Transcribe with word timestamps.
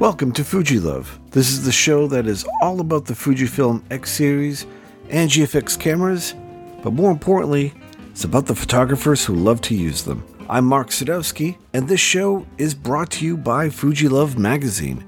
Welcome 0.00 0.32
to 0.32 0.44
Fuji 0.44 0.80
Love. 0.80 1.20
This 1.32 1.50
is 1.50 1.66
the 1.66 1.70
show 1.70 2.06
that 2.06 2.26
is 2.26 2.46
all 2.62 2.80
about 2.80 3.04
the 3.04 3.12
Fujifilm 3.12 3.82
X 3.90 4.10
series 4.10 4.64
and 5.10 5.28
GFX 5.28 5.78
cameras, 5.78 6.34
but 6.82 6.94
more 6.94 7.10
importantly, 7.10 7.74
it's 8.10 8.24
about 8.24 8.46
the 8.46 8.54
photographers 8.54 9.22
who 9.22 9.34
love 9.34 9.60
to 9.60 9.74
use 9.74 10.04
them. 10.04 10.24
I'm 10.48 10.64
Mark 10.64 10.88
Sadowski, 10.88 11.58
and 11.74 11.86
this 11.86 12.00
show 12.00 12.46
is 12.56 12.72
brought 12.72 13.10
to 13.10 13.26
you 13.26 13.36
by 13.36 13.68
Fuji 13.68 14.08
Love 14.08 14.38
magazine. 14.38 15.04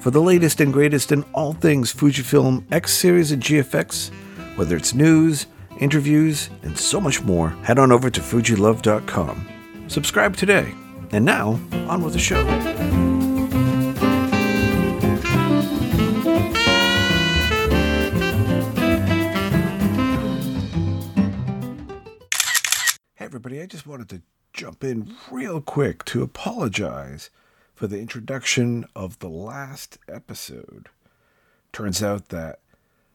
For 0.00 0.10
the 0.10 0.20
latest 0.20 0.60
and 0.60 0.72
greatest 0.72 1.12
in 1.12 1.22
all 1.32 1.52
things 1.52 1.94
Fujifilm 1.94 2.64
X 2.72 2.92
series 2.92 3.30
and 3.30 3.40
GFX, 3.40 4.10
whether 4.56 4.76
it's 4.76 4.94
news, 4.94 5.46
interviews, 5.78 6.50
and 6.64 6.76
so 6.76 7.00
much 7.00 7.22
more, 7.22 7.50
head 7.62 7.78
on 7.78 7.92
over 7.92 8.10
to 8.10 8.20
fujilove.com. 8.20 9.48
Subscribe 9.86 10.36
today. 10.36 10.74
And 11.12 11.24
now, 11.24 11.60
on 11.88 12.02
with 12.02 12.14
the 12.14 12.18
show. 12.18 13.03
Everybody, 23.54 23.62
I 23.62 23.66
just 23.66 23.86
wanted 23.86 24.08
to 24.08 24.22
jump 24.52 24.82
in 24.82 25.14
real 25.30 25.60
quick 25.60 26.04
to 26.06 26.22
apologize 26.22 27.30
for 27.74 27.86
the 27.86 28.00
introduction 28.00 28.84
of 28.96 29.18
the 29.20 29.28
last 29.28 29.98
episode. 30.08 30.88
Turns 31.72 32.02
out 32.02 32.30
that 32.30 32.58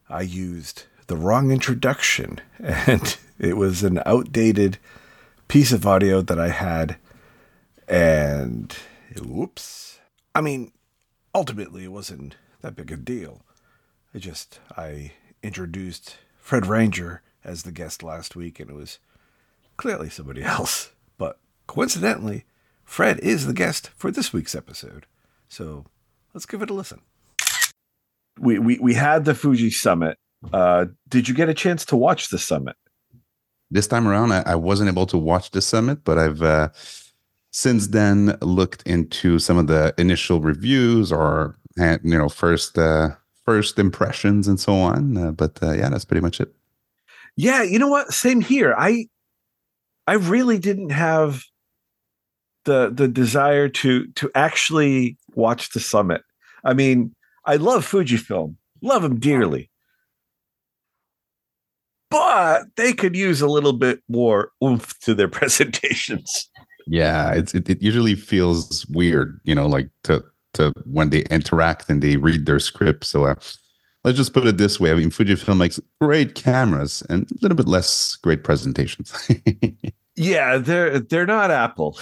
I 0.08 0.22
used 0.22 0.84
the 1.08 1.18
wrong 1.18 1.52
introduction, 1.52 2.40
and 2.60 3.18
it 3.38 3.58
was 3.58 3.84
an 3.84 4.02
outdated 4.06 4.78
piece 5.50 5.74
of 5.74 5.86
audio 5.86 6.22
that 6.22 6.40
I 6.40 6.50
had. 6.50 6.98
And 7.88 8.74
whoops. 9.22 10.00
I 10.34 10.42
mean, 10.42 10.72
ultimately, 11.36 11.84
it 11.84 11.92
wasn't 11.92 12.38
that 12.62 12.76
big 12.76 12.92
a 12.92 12.98
deal. 12.98 13.42
I 14.14 14.20
just, 14.20 14.60
I 14.78 15.12
introduced 15.44 16.18
Fred 16.38 16.66
Ranger 16.66 17.22
as 17.44 17.64
the 17.64 17.72
guest 17.72 18.04
last 18.04 18.36
week, 18.36 18.60
and 18.60 18.70
it 18.70 18.76
was 18.76 19.00
clearly 19.80 20.10
somebody 20.10 20.44
else. 20.44 20.92
But 21.18 21.40
coincidentally, 21.66 22.46
Fred 22.84 23.20
is 23.20 23.48
the 23.48 23.54
guest 23.54 23.90
for 23.96 24.12
this 24.12 24.34
week's 24.34 24.54
episode. 24.54 25.06
So 25.48 25.86
let's 26.34 26.46
give 26.46 26.62
it 26.62 26.70
a 26.70 26.74
listen. 26.74 27.02
We, 28.38 28.60
we, 28.60 28.78
we 28.80 28.94
had 28.94 29.26
the 29.26 29.34
Fuji 29.34 29.72
Summit. 29.72 30.18
Uh, 30.54 30.86
did 31.08 31.28
you 31.28 31.34
get 31.34 31.50
a 31.50 31.54
chance 31.54 31.86
to 31.86 31.96
watch 31.96 32.30
the 32.30 32.38
summit? 32.38 32.76
This 33.72 33.88
time 33.88 34.08
around, 34.08 34.32
I, 34.32 34.44
I 34.46 34.56
wasn't 34.56 34.90
able 34.90 35.06
to 35.08 35.18
watch 35.18 35.52
the 35.52 35.62
summit, 35.62 36.04
but 36.04 36.18
I've 36.18 36.42
uh, 36.42 36.70
since 37.52 37.88
then 37.88 38.38
looked 38.42 38.82
into 38.84 39.40
some 39.40 39.58
of 39.58 39.68
the 39.68 39.94
initial 39.98 40.40
reviews 40.40 41.12
or 41.12 41.58
you 41.78 42.00
know 42.04 42.30
first 42.30 42.78
uh, 42.78 43.10
first 43.46 43.78
impressions 43.78 44.48
and 44.48 44.60
so 44.60 44.74
on. 44.74 45.18
Uh, 45.18 45.32
but 45.32 45.62
uh, 45.62 45.74
yeah, 45.74 45.90
that's 45.90 46.06
pretty 46.06 46.22
much 46.22 46.40
it. 46.42 46.54
Yeah, 47.36 47.62
you 47.62 47.78
know 47.78 47.90
what? 47.90 48.12
Same 48.12 48.42
here. 48.42 48.74
I 48.78 49.08
I 50.10 50.14
really 50.14 50.58
didn't 50.58 50.90
have 50.90 51.44
the 52.66 52.90
the 52.92 53.08
desire 53.08 53.70
to 53.70 54.08
to 54.14 54.32
actually 54.34 55.20
watch 55.36 55.70
the 55.70 55.80
summit. 55.80 56.24
I 56.64 56.74
mean, 56.74 57.14
I 57.46 57.58
love 57.58 57.86
Fujifilm, 57.86 58.56
love 58.82 59.04
them 59.04 59.20
dearly, 59.20 59.70
but 62.10 62.64
they 62.76 62.92
could 62.92 63.16
use 63.16 63.40
a 63.40 63.48
little 63.48 63.74
bit 63.74 64.02
more 64.10 64.50
oomph 64.64 64.98
to 65.02 65.14
their 65.14 65.28
presentations. 65.40 66.50
Yeah, 66.88 67.34
it's 67.34 67.54
it, 67.54 67.70
it 67.70 67.80
usually 67.80 68.16
feels 68.16 68.88
weird, 68.88 69.40
you 69.44 69.54
know, 69.54 69.68
like 69.68 69.92
to 70.06 70.24
to 70.56 70.74
when 70.86 71.12
they 71.12 71.22
interact 71.30 71.88
and 71.88 72.02
they 72.02 72.18
read 72.18 72.48
their 72.48 72.60
script. 72.60 73.04
So 73.04 73.26
uh, 73.26 73.36
let's 74.04 74.18
just 74.18 74.34
put 74.34 74.48
it 74.48 74.58
this 74.58 74.80
way: 74.80 74.90
I 74.92 74.96
mean, 74.96 75.12
Fujifilm 75.12 75.58
makes 75.58 75.80
great 76.02 76.34
cameras 76.34 77.04
and 77.12 77.30
a 77.32 77.36
little 77.44 77.56
bit 77.56 77.68
less 77.68 78.16
great 78.16 78.44
presentations. 78.44 79.14
yeah, 80.20 80.58
they're 80.58 81.00
they're 81.00 81.26
not 81.26 81.50
Apple. 81.50 81.98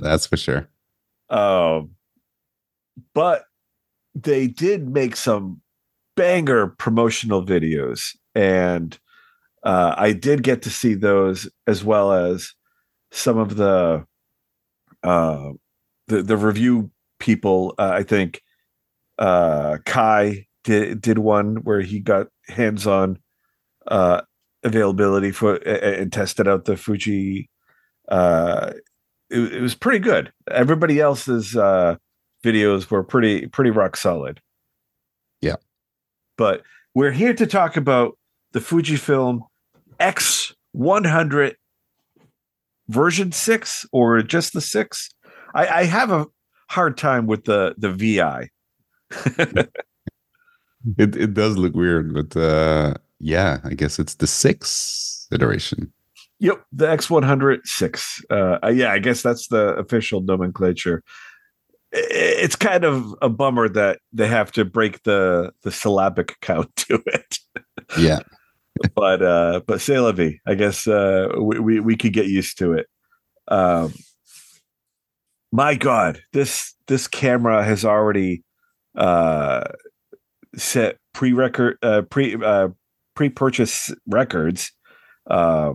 That's 0.00 0.26
for 0.26 0.36
sure. 0.36 0.68
Um, 1.28 1.90
but 3.14 3.46
they 4.14 4.46
did 4.46 4.88
make 4.88 5.16
some 5.16 5.60
banger 6.16 6.68
promotional 6.68 7.44
videos, 7.44 8.16
and 8.36 8.96
uh, 9.64 9.96
I 9.98 10.12
did 10.12 10.44
get 10.44 10.62
to 10.62 10.70
see 10.70 10.94
those 10.94 11.50
as 11.66 11.82
well 11.82 12.12
as 12.12 12.54
some 13.10 13.38
of 13.38 13.56
the 13.56 14.06
uh, 15.02 15.50
the 16.06 16.22
the 16.22 16.36
review 16.36 16.92
people. 17.18 17.74
Uh, 17.76 17.90
I 17.92 18.04
think 18.04 18.40
uh, 19.18 19.78
Kai 19.84 20.46
did 20.62 21.00
did 21.00 21.18
one 21.18 21.56
where 21.64 21.80
he 21.80 21.98
got 21.98 22.28
hands 22.46 22.86
on 22.86 23.18
uh, 23.88 24.20
availability 24.64 25.30
for 25.30 25.56
and 25.56 26.12
tested 26.12 26.48
out 26.48 26.64
the 26.64 26.76
Fuji. 26.76 27.48
Uh, 28.08 28.72
it, 29.30 29.54
it 29.54 29.60
was 29.60 29.74
pretty 29.74 29.98
good. 29.98 30.32
Everybody 30.50 31.00
else's 31.00 31.56
uh, 31.56 31.96
videos 32.44 32.90
were 32.90 33.02
pretty 33.02 33.46
pretty 33.46 33.70
rock 33.70 33.96
solid. 33.96 34.40
Yeah, 35.40 35.56
but 36.36 36.62
we're 36.94 37.12
here 37.12 37.34
to 37.34 37.46
talk 37.46 37.76
about 37.76 38.18
the 38.52 38.60
Fujifilm 38.60 39.40
X100 39.98 41.54
version 42.88 43.32
six 43.32 43.86
or 43.92 44.22
just 44.22 44.52
the 44.52 44.60
six. 44.60 45.08
I, 45.54 45.66
I 45.66 45.84
have 45.84 46.10
a 46.10 46.26
hard 46.70 46.96
time 46.96 47.26
with 47.26 47.44
the 47.44 47.74
the 47.78 47.92
VI. 47.92 48.48
it 50.98 51.16
it 51.16 51.34
does 51.34 51.56
look 51.56 51.74
weird, 51.74 52.14
but 52.14 52.36
uh, 52.36 52.94
yeah, 53.22 53.60
I 53.64 53.74
guess 53.74 53.98
it's 53.98 54.16
the 54.16 54.26
sixth 54.26 55.28
iteration. 55.32 55.92
Yep, 56.40 56.64
the 56.72 56.86
X100 56.86 57.60
six. 57.64 58.22
Uh, 58.28 58.58
yeah, 58.74 58.92
I 58.92 58.98
guess 58.98 59.22
that's 59.22 59.46
the 59.46 59.74
official 59.76 60.20
nomenclature. 60.20 61.04
It's 61.92 62.56
kind 62.56 62.84
of 62.84 63.14
a 63.22 63.28
bummer 63.28 63.68
that 63.68 64.00
they 64.12 64.26
have 64.26 64.50
to 64.52 64.64
break 64.64 65.04
the 65.04 65.52
the 65.62 65.70
syllabic 65.70 66.36
count 66.40 66.74
to 66.76 67.00
it. 67.06 67.38
Yeah, 67.96 68.20
but 68.96 69.22
uh, 69.22 69.60
but 69.66 69.88
la 69.88 70.12
vie. 70.12 70.40
I 70.46 70.54
guess 70.54 70.88
uh, 70.88 71.28
we, 71.40 71.60
we 71.60 71.80
we 71.80 71.96
could 71.96 72.12
get 72.12 72.26
used 72.26 72.58
to 72.58 72.72
it. 72.72 72.86
Um, 73.46 73.94
my 75.52 75.76
God, 75.76 76.20
this 76.32 76.74
this 76.88 77.06
camera 77.06 77.62
has 77.62 77.84
already 77.84 78.42
uh, 78.96 79.64
set 80.56 80.96
pre-record 81.12 81.78
uh, 81.82 82.02
pre 82.02 82.34
uh, 82.42 82.68
pre-purchase 83.14 83.92
records. 84.06 84.72
Uh, 85.28 85.74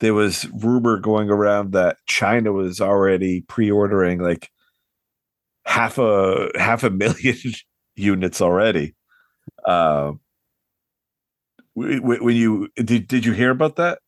there 0.00 0.14
was 0.14 0.48
rumor 0.52 0.98
going 0.98 1.30
around 1.30 1.72
that 1.72 1.98
China 2.06 2.52
was 2.52 2.80
already 2.80 3.42
pre-ordering 3.42 4.20
like 4.20 4.50
half 5.66 5.98
a 5.98 6.50
half 6.56 6.82
a 6.82 6.90
million 6.90 7.36
units 7.96 8.40
already. 8.40 8.94
Uh, 9.64 10.12
when 11.74 12.36
you 12.36 12.68
did, 12.76 13.06
did 13.06 13.24
you 13.24 13.32
hear 13.32 13.50
about 13.50 13.76
that? 13.76 14.00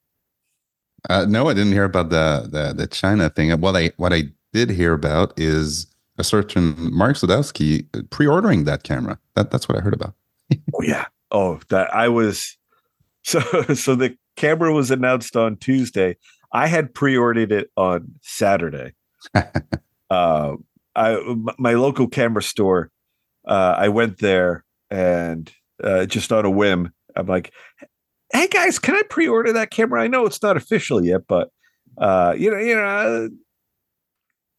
Uh, 1.08 1.26
no, 1.28 1.48
I 1.48 1.54
didn't 1.54 1.72
hear 1.72 1.84
about 1.84 2.10
the, 2.10 2.48
the 2.50 2.72
the 2.74 2.86
China 2.86 3.28
thing. 3.28 3.50
What 3.60 3.76
I 3.76 3.92
what 3.96 4.12
I 4.12 4.24
did 4.52 4.70
hear 4.70 4.92
about 4.92 5.38
is 5.38 5.86
a 6.18 6.24
certain 6.24 6.74
Mark 6.94 7.16
Sadowski 7.16 7.86
pre-ordering 8.10 8.64
that 8.64 8.82
camera. 8.82 9.18
That 9.34 9.50
that's 9.50 9.68
what 9.68 9.78
I 9.78 9.80
heard 9.80 9.94
about. 9.94 10.14
oh 10.74 10.82
yeah. 10.82 11.06
Oh, 11.32 11.58
that 11.70 11.92
I 11.94 12.08
was 12.08 12.56
so 13.24 13.40
so 13.74 13.94
the 13.94 14.16
camera 14.36 14.72
was 14.72 14.90
announced 14.90 15.36
on 15.36 15.56
Tuesday. 15.56 16.16
I 16.52 16.66
had 16.66 16.94
pre-ordered 16.94 17.50
it 17.50 17.70
on 17.76 18.12
Saturday. 18.20 18.92
uh, 20.10 20.56
I 20.94 21.36
my 21.58 21.74
local 21.74 22.08
camera 22.08 22.42
store. 22.42 22.90
Uh, 23.46 23.74
I 23.76 23.88
went 23.88 24.18
there 24.18 24.64
and 24.90 25.50
uh, 25.82 26.06
just 26.06 26.32
on 26.32 26.44
a 26.44 26.50
whim, 26.50 26.92
I'm 27.16 27.26
like, 27.26 27.52
"Hey 28.32 28.46
guys, 28.48 28.78
can 28.78 28.94
I 28.94 29.02
pre-order 29.08 29.52
that 29.54 29.70
camera? 29.70 30.02
I 30.02 30.08
know 30.08 30.26
it's 30.26 30.42
not 30.42 30.56
official 30.56 31.04
yet, 31.04 31.22
but 31.26 31.48
uh, 31.98 32.34
you 32.36 32.50
know, 32.50 32.58
you 32.58 32.74
know, 32.74 32.84
uh, 32.84 33.28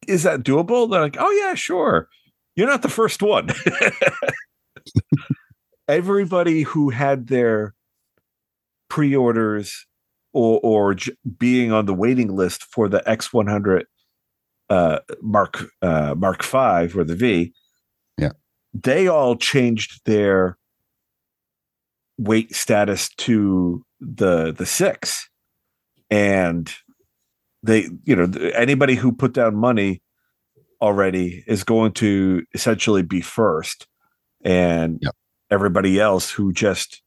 is 0.08 0.24
that 0.24 0.42
doable?" 0.42 0.90
They're 0.90 1.00
like, 1.00 1.16
"Oh 1.18 1.30
yeah, 1.30 1.54
sure." 1.54 2.08
You're 2.56 2.68
not 2.68 2.82
the 2.82 2.88
first 2.88 3.20
one. 3.20 3.48
Everybody 5.88 6.62
who 6.62 6.90
had 6.90 7.26
their 7.26 7.74
pre-orders 8.88 9.86
or 10.32 10.60
or 10.62 10.94
j- 10.94 11.16
being 11.38 11.72
on 11.72 11.86
the 11.86 11.94
waiting 11.94 12.34
list 12.34 12.64
for 12.64 12.88
the 12.88 13.02
X100 13.06 13.84
uh, 14.70 14.98
Mark 15.22 15.64
uh, 15.82 16.14
Mark 16.16 16.42
Five 16.42 16.96
or 16.96 17.04
the 17.04 17.14
V, 17.14 17.52
yeah, 18.18 18.30
they 18.72 19.08
all 19.08 19.36
changed 19.36 20.00
their 20.04 20.58
weight 22.18 22.54
status 22.54 23.08
to 23.16 23.84
the 24.00 24.52
the 24.52 24.66
six, 24.66 25.28
and 26.10 26.72
they 27.62 27.88
you 28.04 28.16
know 28.16 28.30
anybody 28.54 28.94
who 28.94 29.12
put 29.12 29.32
down 29.32 29.54
money 29.54 30.02
already 30.80 31.44
is 31.46 31.64
going 31.64 31.92
to 31.92 32.42
essentially 32.54 33.02
be 33.02 33.20
first, 33.20 33.86
and 34.44 34.98
Yep. 35.02 35.14
Everybody 35.50 36.00
else 36.00 36.30
who 36.30 36.52
just 36.52 37.02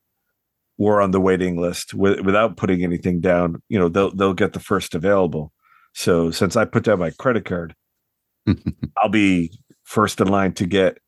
were 0.77 1.01
on 1.01 1.11
the 1.11 1.19
waiting 1.21 1.59
list 1.59 1.91
wi- 1.91 2.21
without 2.21 2.57
putting 2.57 2.83
anything 2.83 3.19
down, 3.19 3.61
you 3.69 3.79
know, 3.79 3.89
they'll 3.89 4.13
they'll 4.15 4.33
get 4.33 4.53
the 4.53 4.59
first 4.59 4.95
available. 4.95 5.51
So 5.93 6.29
since 6.31 6.55
I 6.55 6.65
put 6.65 6.83
down 6.83 6.99
my 6.99 7.09
credit 7.11 7.45
card, 7.45 7.75
I'll 8.97 9.09
be 9.09 9.51
first 9.83 10.21
in 10.21 10.27
line 10.27 10.53
to 10.53 10.65
get 10.65 10.99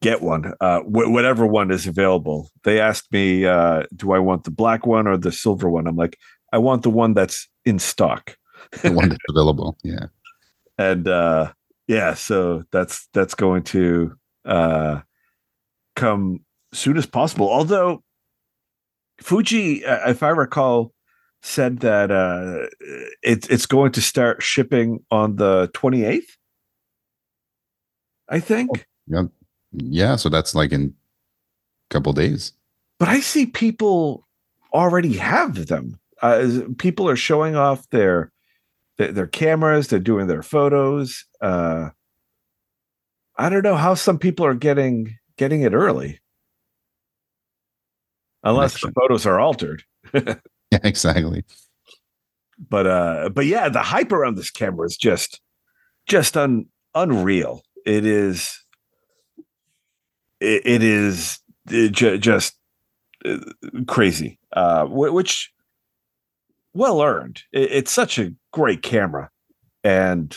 get 0.00 0.22
one, 0.22 0.54
uh, 0.60 0.80
wh- 0.80 1.10
whatever 1.10 1.46
one 1.46 1.70
is 1.70 1.86
available. 1.86 2.50
They 2.64 2.80
asked 2.80 3.12
me, 3.12 3.44
uh, 3.44 3.84
do 3.94 4.12
I 4.12 4.18
want 4.18 4.44
the 4.44 4.50
black 4.50 4.86
one 4.86 5.06
or 5.06 5.16
the 5.16 5.32
silver 5.32 5.68
one? 5.68 5.86
I'm 5.86 5.96
like, 5.96 6.16
I 6.52 6.58
want 6.58 6.82
the 6.82 6.90
one 6.90 7.12
that's 7.14 7.48
in 7.64 7.78
stock. 7.78 8.36
the 8.82 8.92
one 8.92 9.08
that's 9.08 9.20
available. 9.28 9.76
Yeah. 9.82 10.06
and 10.78 11.06
uh 11.08 11.52
yeah 11.88 12.14
so 12.14 12.62
that's 12.72 13.08
that's 13.12 13.34
going 13.34 13.62
to 13.62 14.14
uh 14.46 15.00
come 16.00 16.40
soon 16.72 16.96
as 16.96 17.06
possible 17.06 17.48
although 17.50 18.02
fuji 19.20 19.84
uh, 19.84 20.08
if 20.10 20.22
i 20.22 20.28
recall 20.28 20.92
said 21.42 21.80
that 21.80 22.10
uh 22.10 22.66
it's 23.22 23.46
it's 23.48 23.66
going 23.66 23.92
to 23.92 24.00
start 24.00 24.42
shipping 24.42 24.98
on 25.10 25.36
the 25.36 25.68
28th 25.74 26.22
i 28.28 28.38
think 28.40 28.86
Yeah. 29.06 29.24
Yeah. 29.72 30.16
So 30.16 30.28
that's 30.28 30.54
like 30.54 30.72
in 30.72 30.94
a 31.90 31.94
couple 31.94 32.12
days. 32.12 32.52
but 32.98 33.08
i 33.08 33.20
see 33.20 33.46
people 33.46 34.26
already 34.74 35.16
have 35.16 35.66
them 35.66 35.98
uh, 36.22 36.60
people 36.78 37.08
are 37.08 37.16
showing 37.16 37.56
off 37.56 37.88
their 37.90 38.30
their, 38.98 39.12
their 39.12 39.26
cameras 39.26 39.88
they're 39.88 39.98
doing 39.98 40.26
their 40.28 40.42
photos 40.42 41.24
uh 41.40 41.88
i 43.36 43.48
don't 43.48 43.64
know 43.64 43.76
how 43.76 43.94
some 43.94 44.18
people 44.18 44.44
are 44.46 44.54
getting 44.54 45.16
getting 45.40 45.62
it 45.62 45.72
early. 45.72 46.20
Unless 48.44 48.82
the 48.82 48.92
photos 48.92 49.24
are 49.26 49.40
altered. 49.40 49.82
Yeah, 50.72 50.78
exactly. 50.84 51.42
but 52.68 52.86
uh 52.86 53.28
but 53.34 53.44
yeah 53.46 53.68
the 53.68 53.80
hype 53.82 54.12
around 54.12 54.36
this 54.36 54.52
camera 54.52 54.86
is 54.86 54.96
just 54.96 55.40
just 56.06 56.36
un, 56.36 56.66
unreal. 56.94 57.62
It 57.84 58.06
is 58.06 58.64
it, 60.38 60.62
it 60.64 60.82
is 60.84 61.40
uh, 61.70 61.88
ju- 61.88 62.18
just 62.18 62.56
uh, 63.24 63.38
crazy. 63.88 64.38
Uh 64.52 64.84
wh- 64.86 65.12
which 65.12 65.50
well 66.72 67.02
earned. 67.02 67.42
It, 67.50 67.72
it's 67.72 67.90
such 67.90 68.16
a 68.20 68.32
great 68.52 68.82
camera. 68.82 69.28
And 69.82 70.36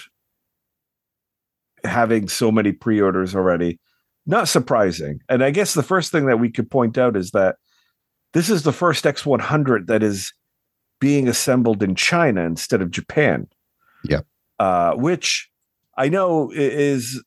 having 1.84 2.28
so 2.28 2.52
many 2.52 2.72
pre-orders 2.72 3.36
already 3.36 3.80
not 4.26 4.48
surprising 4.48 5.20
and 5.30 5.44
i 5.44 5.52
guess 5.52 5.74
the 5.74 5.84
first 5.84 6.12
thing 6.12 6.26
that 6.26 6.40
we 6.40 6.50
could 6.50 6.70
point 6.70 6.98
out 6.98 7.16
is 7.16 7.32
that 7.32 7.56
this 8.34 8.50
is 8.50 8.64
the 8.64 8.74
first 8.74 9.04
x100 9.04 9.88
that 9.88 10.02
is 10.02 10.34
being 11.04 11.28
assembled 11.28 11.84
in 11.84 11.96
China 11.96 12.46
instead 12.46 12.82
of 12.82 12.90
Japan. 12.90 13.46
Yep. 14.06 14.26
Uh, 14.58 14.94
which 14.94 15.50
I 15.98 16.08
know 16.08 16.50
is 16.56 17.22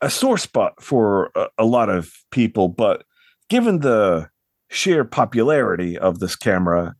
a 0.00 0.10
sore 0.10 0.38
spot 0.38 0.82
for 0.82 1.30
a, 1.36 1.46
a 1.58 1.64
lot 1.64 1.88
of 1.88 2.12
people, 2.32 2.66
but 2.66 3.04
given 3.48 3.78
the 3.78 4.28
sheer 4.70 5.04
popularity 5.04 5.96
of 5.96 6.18
this 6.18 6.34
camera 6.34 6.96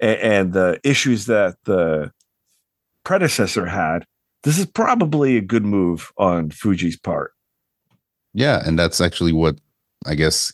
and, 0.00 0.18
and 0.18 0.52
the 0.52 0.80
issues 0.82 1.26
that 1.26 1.58
the 1.62 2.10
predecessor 3.04 3.66
had, 3.66 4.04
this 4.42 4.58
is 4.58 4.66
probably 4.66 5.36
a 5.36 5.42
good 5.42 5.64
move 5.64 6.12
on 6.18 6.50
Fuji's 6.50 6.98
part. 6.98 7.34
Yeah, 8.36 8.62
and 8.66 8.78
that's 8.78 9.00
actually 9.00 9.32
what 9.32 9.56
I 10.06 10.14
guess 10.14 10.52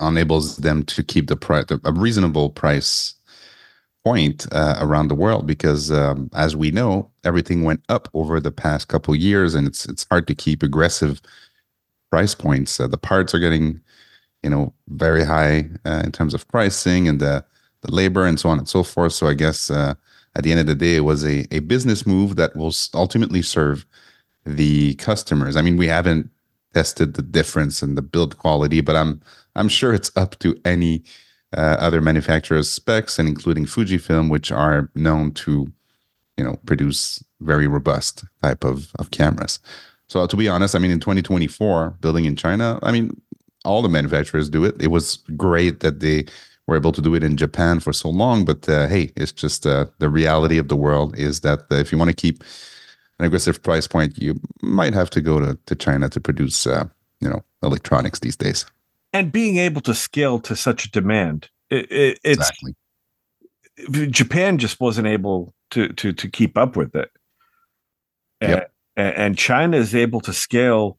enables 0.00 0.58
them 0.58 0.84
to 0.84 1.02
keep 1.04 1.28
the 1.28 1.36
price 1.36 1.66
a 1.84 1.92
reasonable 1.92 2.50
price 2.50 3.14
point 4.04 4.46
uh, 4.52 4.76
around 4.80 5.08
the 5.08 5.14
world 5.16 5.46
because 5.46 5.90
um, 5.92 6.30
as 6.34 6.56
we 6.56 6.70
know 6.72 7.10
everything 7.24 7.64
went 7.64 7.82
up 7.88 8.08
over 8.14 8.40
the 8.40 8.52
past 8.52 8.88
couple 8.88 9.14
years 9.16 9.54
and 9.54 9.66
it's 9.66 9.86
it's 9.86 10.06
hard 10.10 10.26
to 10.28 10.34
keep 10.34 10.62
aggressive 10.62 11.22
price 12.10 12.34
points. 12.34 12.80
Uh, 12.80 12.88
the 12.88 12.98
parts 12.98 13.34
are 13.34 13.40
getting 13.40 13.80
you 14.42 14.50
know 14.50 14.74
very 14.90 15.24
high 15.24 15.68
uh, 15.86 16.02
in 16.04 16.12
terms 16.12 16.34
of 16.34 16.48
pricing 16.48 17.08
and 17.08 17.20
the 17.20 17.44
the 17.82 17.92
labor 17.94 18.26
and 18.26 18.40
so 18.40 18.48
on 18.50 18.58
and 18.58 18.68
so 18.68 18.82
forth. 18.84 19.12
So 19.14 19.28
i 19.28 19.34
guess 19.34 19.70
uh, 19.70 19.94
at 20.36 20.44
the 20.44 20.52
end 20.52 20.60
of 20.60 20.66
the 20.68 20.74
day 20.76 20.96
it 20.96 21.00
was 21.00 21.24
a, 21.24 21.46
a 21.54 21.60
business 21.60 22.06
move 22.06 22.36
that 22.36 22.56
will 22.56 22.74
ultimately 22.94 23.42
serve 23.42 23.86
the 24.46 24.94
customers. 24.96 25.56
I 25.56 25.62
mean 25.62 25.76
we 25.78 25.88
haven't 25.88 26.30
tested 26.74 27.14
the 27.14 27.22
difference 27.22 27.82
in 27.82 27.94
the 27.94 28.02
build 28.02 28.36
quality 28.38 28.80
but 28.80 28.96
i'm 28.96 29.20
i'm 29.56 29.68
sure 29.68 29.94
it's 29.94 30.10
up 30.16 30.38
to 30.38 30.56
any 30.64 31.02
uh, 31.56 31.76
other 31.78 32.00
manufacturers 32.00 32.70
specs 32.70 33.18
and 33.18 33.28
including 33.28 33.64
fujifilm 33.64 34.28
which 34.28 34.50
are 34.50 34.90
known 34.94 35.32
to 35.32 35.72
you 36.36 36.44
know 36.44 36.58
produce 36.66 37.22
very 37.40 37.66
robust 37.66 38.24
type 38.42 38.64
of, 38.64 38.90
of 38.98 39.10
cameras. 39.10 39.58
So 40.08 40.26
to 40.26 40.36
be 40.36 40.48
honest 40.48 40.74
i 40.74 40.78
mean 40.78 40.90
in 40.90 41.00
2024 41.00 41.96
building 42.00 42.24
in 42.24 42.36
china 42.36 42.78
i 42.82 42.92
mean 42.92 43.20
all 43.64 43.80
the 43.80 43.88
manufacturers 43.88 44.50
do 44.50 44.62
it. 44.62 44.74
It 44.78 44.88
was 44.88 45.16
great 45.36 45.80
that 45.80 46.00
they 46.00 46.26
were 46.66 46.76
able 46.76 46.92
to 46.92 47.00
do 47.00 47.14
it 47.14 47.24
in 47.24 47.36
japan 47.36 47.80
for 47.80 47.92
so 47.92 48.08
long 48.10 48.44
but 48.44 48.68
uh, 48.68 48.86
hey 48.88 49.12
it's 49.16 49.32
just 49.32 49.66
uh, 49.66 49.86
the 49.98 50.08
reality 50.08 50.58
of 50.58 50.68
the 50.68 50.76
world 50.76 51.16
is 51.16 51.40
that 51.40 51.60
uh, 51.70 51.76
if 51.76 51.90
you 51.90 51.98
want 51.98 52.10
to 52.10 52.16
keep 52.16 52.44
an 53.18 53.26
aggressive 53.26 53.62
price 53.62 53.86
point 53.86 54.16
you 54.20 54.38
might 54.62 54.94
have 54.94 55.10
to 55.10 55.20
go 55.20 55.38
to, 55.40 55.58
to 55.66 55.74
china 55.74 56.08
to 56.08 56.20
produce 56.20 56.66
uh, 56.66 56.84
you 57.20 57.28
know 57.28 57.42
electronics 57.62 58.20
these 58.20 58.36
days 58.36 58.66
And 59.12 59.30
being 59.30 59.58
able 59.58 59.80
to 59.82 59.94
scale 59.94 60.40
to 60.40 60.56
such 60.56 60.86
a 60.86 60.90
demand, 60.90 61.48
it, 61.70 61.90
it, 61.90 62.18
it's 62.24 62.50
exactly 62.50 62.74
Japan 64.10 64.58
just 64.58 64.80
wasn't 64.80 65.06
able 65.06 65.54
to 65.70 65.88
to 65.94 66.12
to 66.12 66.28
keep 66.28 66.56
up 66.58 66.76
with 66.76 66.94
it. 66.94 67.10
Yep. 68.40 68.72
A- 68.96 69.00
and 69.18 69.38
China 69.38 69.76
is 69.76 69.94
able 69.94 70.20
to 70.22 70.32
scale 70.32 70.98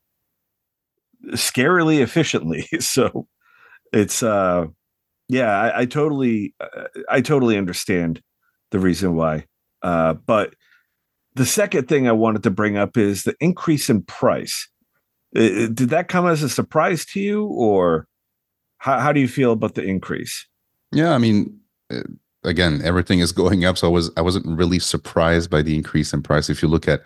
scarily 1.32 2.00
efficiently. 2.02 2.68
So 2.80 3.28
it's 3.94 4.24
uh 4.24 4.68
yeah, 5.28 5.52
I, 5.60 5.82
I 5.82 5.86
totally 5.86 6.54
uh, 6.60 6.88
I 7.10 7.22
totally 7.22 7.58
understand 7.58 8.22
the 8.72 8.80
reason 8.80 9.16
why. 9.16 9.46
Uh 9.82 10.14
but 10.14 10.56
the 11.36 11.46
second 11.46 11.88
thing 11.88 12.08
I 12.08 12.14
wanted 12.14 12.44
to 12.44 12.52
bring 12.52 12.78
up 12.78 12.98
is 12.98 13.24
the 13.24 13.36
increase 13.40 13.90
in 13.90 14.02
price. 14.04 14.68
Did 15.34 15.76
that 15.76 16.08
come 16.08 16.28
as 16.28 16.44
a 16.44 16.50
surprise 16.50 17.06
to 17.08 17.20
you 17.20 17.46
or 17.46 18.08
how, 18.78 19.00
how 19.00 19.12
do 19.12 19.20
you 19.20 19.28
feel 19.28 19.52
about 19.52 19.76
the 19.76 19.84
increase? 19.84 20.48
Yeah, 20.92 21.14
I 21.14 21.18
mean, 21.18 21.60
uh, 21.92 22.04
again, 22.44 22.82
everything 22.84 23.20
is 23.20 23.32
going 23.32 23.66
up, 23.66 23.78
so 23.78 23.88
I 23.88 23.92
was 23.92 24.12
I 24.16 24.22
wasn't 24.22 24.46
really 24.58 24.80
surprised 24.80 25.50
by 25.50 25.62
the 25.62 25.76
increase 25.76 26.14
in 26.14 26.22
price. 26.22 26.50
If 26.50 26.62
you 26.62 26.70
look 26.70 26.88
at 26.88 27.04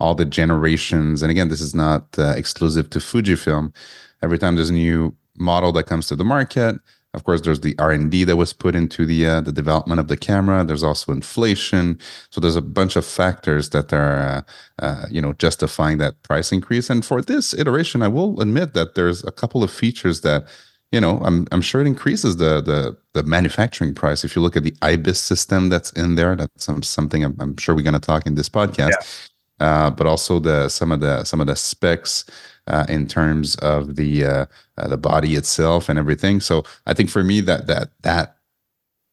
all 0.00 0.14
the 0.14 0.24
generations, 0.24 1.22
and 1.22 1.30
again, 1.30 1.48
this 1.48 1.60
is 1.60 1.74
not 1.74 2.06
uh, 2.18 2.34
exclusive 2.36 2.90
to 2.90 2.98
Fujifilm. 2.98 3.74
Every 4.22 4.38
time 4.38 4.56
there's 4.56 4.70
a 4.70 4.74
new 4.74 5.16
model 5.38 5.72
that 5.72 5.84
comes 5.84 6.08
to 6.08 6.16
the 6.16 6.24
market, 6.24 6.76
of 7.14 7.24
course, 7.24 7.42
there's 7.42 7.60
the 7.60 7.74
R 7.78 7.92
and 7.92 8.10
D 8.10 8.24
that 8.24 8.36
was 8.36 8.52
put 8.52 8.74
into 8.74 9.04
the 9.04 9.26
uh, 9.26 9.40
the 9.42 9.52
development 9.52 10.00
of 10.00 10.08
the 10.08 10.16
camera. 10.16 10.64
There's 10.64 10.82
also 10.82 11.12
inflation, 11.12 11.98
so 12.30 12.40
there's 12.40 12.56
a 12.56 12.62
bunch 12.62 12.96
of 12.96 13.04
factors 13.04 13.70
that 13.70 13.92
are 13.92 14.18
uh, 14.18 14.42
uh, 14.78 15.06
you 15.10 15.20
know 15.20 15.34
justifying 15.34 15.98
that 15.98 16.22
price 16.22 16.52
increase. 16.52 16.88
And 16.88 17.04
for 17.04 17.20
this 17.20 17.52
iteration, 17.54 18.02
I 18.02 18.08
will 18.08 18.40
admit 18.40 18.72
that 18.74 18.94
there's 18.94 19.22
a 19.24 19.30
couple 19.30 19.62
of 19.62 19.70
features 19.70 20.22
that 20.22 20.46
you 20.92 21.00
know, 21.00 21.18
I'm 21.24 21.48
I'm 21.50 21.62
sure 21.62 21.80
it 21.80 21.86
increases 21.86 22.36
the 22.36 22.60
the 22.60 22.96
the 23.14 23.22
manufacturing 23.22 23.94
price. 23.94 24.24
If 24.24 24.36
you 24.36 24.42
look 24.42 24.56
at 24.56 24.62
the 24.62 24.74
IBIS 24.82 25.18
system 25.18 25.70
that's 25.70 25.90
in 25.92 26.14
there, 26.14 26.36
that's 26.36 26.64
some, 26.64 26.82
something 26.82 27.24
I'm, 27.24 27.34
I'm 27.40 27.56
sure 27.56 27.74
we're 27.74 27.82
going 27.82 27.94
to 27.94 28.00
talk 28.00 28.26
in 28.26 28.34
this 28.34 28.50
podcast. 28.50 29.30
Uh, 29.62 29.90
but 29.90 30.06
also 30.06 30.40
the 30.40 30.68
some 30.68 30.90
of 30.92 31.00
the 31.00 31.24
some 31.24 31.40
of 31.40 31.46
the 31.46 31.56
specs 31.56 32.24
uh, 32.66 32.84
in 32.88 33.06
terms 33.06 33.56
of 33.56 33.96
the 33.96 34.24
uh, 34.24 34.46
uh, 34.78 34.88
the 34.88 34.98
body 34.98 35.36
itself 35.36 35.88
and 35.88 35.98
everything. 35.98 36.40
So 36.40 36.64
I 36.86 36.94
think 36.94 37.10
for 37.10 37.22
me 37.22 37.40
that 37.42 37.68
that 37.68 37.90
that 38.02 38.36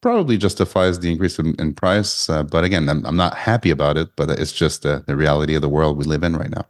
probably 0.02 0.36
justifies 0.38 0.98
the 0.98 1.10
increase 1.12 1.38
in, 1.38 1.54
in 1.60 1.74
price. 1.74 2.28
Uh, 2.28 2.42
but 2.42 2.64
again, 2.64 2.88
I'm 2.88 3.06
I'm 3.06 3.16
not 3.16 3.36
happy 3.36 3.70
about 3.70 3.96
it. 3.96 4.08
But 4.16 4.30
it's 4.30 4.52
just 4.52 4.82
the 4.82 5.04
reality 5.16 5.54
of 5.54 5.62
the 5.62 5.68
world 5.68 5.96
we 5.96 6.04
live 6.04 6.24
in 6.24 6.36
right 6.36 6.50
now. 6.50 6.66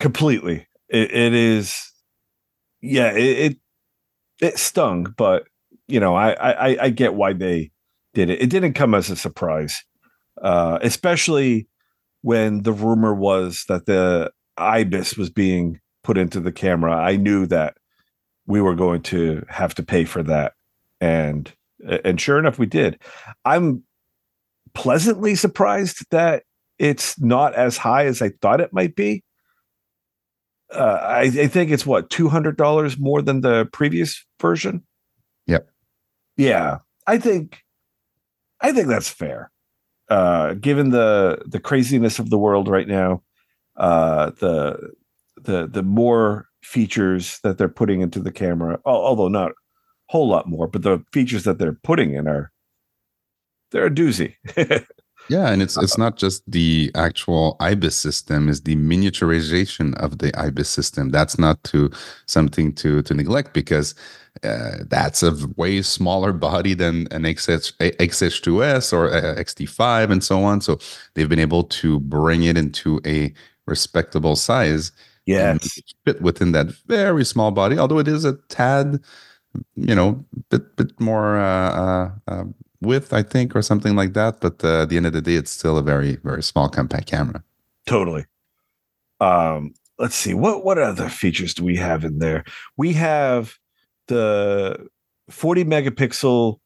completely 0.00 0.66
it, 0.88 1.10
it 1.12 1.34
is 1.34 1.92
yeah 2.80 3.10
it, 3.12 3.52
it 3.52 3.58
it 4.40 4.58
stung 4.58 5.14
but 5.16 5.44
you 5.88 6.00
know 6.00 6.14
I, 6.14 6.32
I 6.32 6.84
i 6.84 6.90
get 6.90 7.14
why 7.14 7.32
they 7.32 7.70
did 8.12 8.30
it 8.30 8.42
it 8.42 8.50
didn't 8.50 8.74
come 8.74 8.94
as 8.94 9.10
a 9.10 9.16
surprise 9.16 9.82
uh 10.42 10.78
especially 10.82 11.68
when 12.24 12.62
the 12.62 12.72
rumor 12.72 13.14
was 13.14 13.64
that 13.68 13.86
the 13.86 14.30
ibis 14.56 15.16
was 15.16 15.30
being 15.30 15.80
put 16.02 16.16
into 16.16 16.40
the 16.40 16.52
camera 16.52 16.96
i 16.96 17.16
knew 17.16 17.46
that 17.46 17.76
we 18.46 18.60
were 18.60 18.74
going 18.74 19.02
to 19.02 19.44
have 19.48 19.74
to 19.74 19.82
pay 19.82 20.04
for 20.04 20.22
that 20.22 20.52
and 21.00 21.52
and 22.02 22.20
sure 22.20 22.38
enough 22.38 22.58
we 22.58 22.66
did 22.66 22.98
i'm 23.44 23.82
pleasantly 24.74 25.34
surprised 25.34 26.04
that 26.10 26.42
it's 26.78 27.18
not 27.20 27.54
as 27.54 27.76
high 27.76 28.06
as 28.06 28.20
I 28.20 28.30
thought 28.40 28.60
it 28.60 28.72
might 28.72 28.94
be. 28.94 29.22
Uh, 30.72 30.98
I, 31.00 31.20
I 31.22 31.46
think 31.46 31.70
it's 31.70 31.86
what 31.86 32.10
two 32.10 32.28
hundred 32.28 32.56
dollars 32.56 32.98
more 32.98 33.22
than 33.22 33.40
the 33.40 33.66
previous 33.72 34.24
version. 34.40 34.82
Yep. 35.46 35.68
Yeah, 36.36 36.78
I 37.06 37.18
think, 37.18 37.60
I 38.60 38.72
think 38.72 38.88
that's 38.88 39.08
fair. 39.08 39.50
Uh, 40.10 40.54
given 40.54 40.90
the 40.90 41.42
the 41.46 41.60
craziness 41.60 42.18
of 42.18 42.30
the 42.30 42.38
world 42.38 42.68
right 42.68 42.88
now, 42.88 43.22
uh, 43.76 44.30
the 44.40 44.92
the 45.42 45.66
the 45.66 45.82
more 45.82 46.48
features 46.62 47.40
that 47.42 47.58
they're 47.58 47.68
putting 47.68 48.00
into 48.00 48.20
the 48.20 48.32
camera, 48.32 48.80
although 48.84 49.28
not 49.28 49.50
a 49.52 49.54
whole 50.08 50.28
lot 50.28 50.48
more, 50.48 50.66
but 50.66 50.82
the 50.82 51.02
features 51.12 51.44
that 51.44 51.58
they're 51.58 51.78
putting 51.84 52.14
in 52.14 52.28
are 52.28 52.52
they're 53.70 53.86
a 53.86 53.90
doozy. 53.90 54.34
Yeah, 55.28 55.50
and 55.50 55.62
it's 55.62 55.76
it's 55.78 55.96
not 55.96 56.16
just 56.16 56.42
the 56.50 56.90
actual 56.94 57.56
IBIS 57.60 57.96
system; 57.96 58.48
is 58.48 58.62
the 58.62 58.76
miniaturization 58.76 59.94
of 59.96 60.18
the 60.18 60.30
IBIS 60.32 60.68
system. 60.68 61.08
That's 61.08 61.38
not 61.38 61.62
to 61.64 61.90
something 62.26 62.74
to 62.74 63.00
to 63.02 63.14
neglect 63.14 63.54
because 63.54 63.94
uh, 64.42 64.78
that's 64.88 65.22
a 65.22 65.34
way 65.56 65.80
smaller 65.80 66.32
body 66.32 66.74
than 66.74 67.06
an 67.10 67.22
XH, 67.22 67.72
XH2S 67.78 68.92
or 68.92 69.08
XT5 69.10 70.10
and 70.10 70.22
so 70.22 70.42
on. 70.42 70.60
So 70.60 70.78
they've 71.14 71.28
been 71.28 71.38
able 71.38 71.64
to 71.64 72.00
bring 72.00 72.42
it 72.42 72.58
into 72.58 73.00
a 73.06 73.32
respectable 73.66 74.36
size. 74.36 74.92
Yes, 75.26 75.80
fit 76.04 76.20
within 76.20 76.52
that 76.52 76.66
very 76.86 77.24
small 77.24 77.50
body, 77.50 77.78
although 77.78 77.98
it 77.98 78.08
is 78.08 78.26
a 78.26 78.34
tad, 78.50 79.00
you 79.74 79.94
know, 79.94 80.22
bit 80.50 80.76
bit 80.76 81.00
more 81.00 81.38
uh, 81.38 81.70
uh, 81.70 82.10
uh 82.28 82.44
width, 82.84 83.12
I 83.12 83.22
think, 83.22 83.56
or 83.56 83.62
something 83.62 83.96
like 83.96 84.12
that. 84.14 84.40
But 84.40 84.62
uh, 84.64 84.82
at 84.82 84.88
the 84.88 84.96
end 84.96 85.06
of 85.06 85.12
the 85.12 85.22
day, 85.22 85.34
it's 85.34 85.50
still 85.50 85.78
a 85.78 85.82
very, 85.82 86.16
very 86.16 86.42
small 86.42 86.68
compact 86.68 87.06
camera. 87.06 87.42
Totally. 87.86 88.24
Um, 89.20 89.74
let's 89.98 90.16
see 90.16 90.34
what 90.34 90.64
what 90.64 90.78
other 90.78 91.08
features 91.08 91.54
do 91.54 91.64
we 91.64 91.76
have 91.76 92.04
in 92.04 92.18
there? 92.18 92.44
We 92.76 92.92
have 92.94 93.56
the 94.08 94.88
40 95.30 95.64
megapixel 95.64 96.58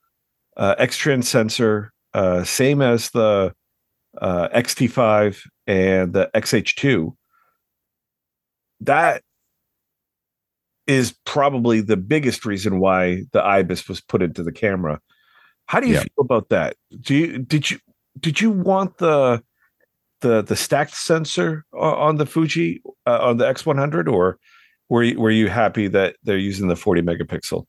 uh, 0.56 0.74
X-Trans 0.78 1.28
sensor, 1.28 1.92
uh, 2.14 2.42
same 2.44 2.82
as 2.82 3.10
the 3.10 3.54
uh, 4.20 4.48
XT5 4.48 5.46
and 5.66 6.12
the 6.12 6.30
XH2. 6.34 7.14
That 8.80 9.22
is 10.86 11.14
probably 11.24 11.80
the 11.80 11.96
biggest 11.96 12.46
reason 12.46 12.80
why 12.80 13.22
the 13.32 13.40
IBIS 13.40 13.88
was 13.88 14.00
put 14.00 14.22
into 14.22 14.42
the 14.42 14.52
camera 14.52 15.00
how 15.68 15.80
do 15.80 15.86
you 15.86 15.94
yeah. 15.94 16.00
feel 16.00 16.24
about 16.24 16.48
that? 16.48 16.76
Do 17.00 17.14
you 17.14 17.38
did 17.38 17.70
you 17.70 17.78
did 18.18 18.40
you 18.40 18.50
want 18.50 18.98
the 18.98 19.42
the 20.20 20.42
the 20.42 20.56
stacked 20.56 20.96
sensor 20.96 21.64
on 21.72 22.16
the 22.16 22.26
Fuji 22.26 22.82
uh, 23.06 23.18
on 23.20 23.36
the 23.36 23.44
X100 23.44 24.10
or 24.10 24.38
were 24.88 25.02
you, 25.02 25.20
were 25.20 25.30
you 25.30 25.48
happy 25.48 25.86
that 25.88 26.16
they're 26.24 26.38
using 26.38 26.68
the 26.68 26.76
40 26.76 27.02
megapixel? 27.02 27.66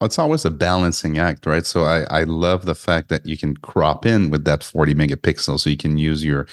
It's 0.00 0.18
always 0.18 0.44
a 0.44 0.50
balancing 0.50 1.18
act, 1.18 1.44
right? 1.44 1.66
So 1.66 1.84
I, 1.84 2.02
I 2.20 2.22
love 2.24 2.66
the 2.66 2.74
fact 2.74 3.08
that 3.08 3.26
you 3.26 3.36
can 3.36 3.56
crop 3.56 4.06
in 4.06 4.30
with 4.30 4.44
that 4.44 4.62
40 4.62 4.94
megapixel. 4.94 5.58
So 5.58 5.70
you 5.70 5.76
can 5.76 5.98
use 5.98 6.24
your 6.24 6.46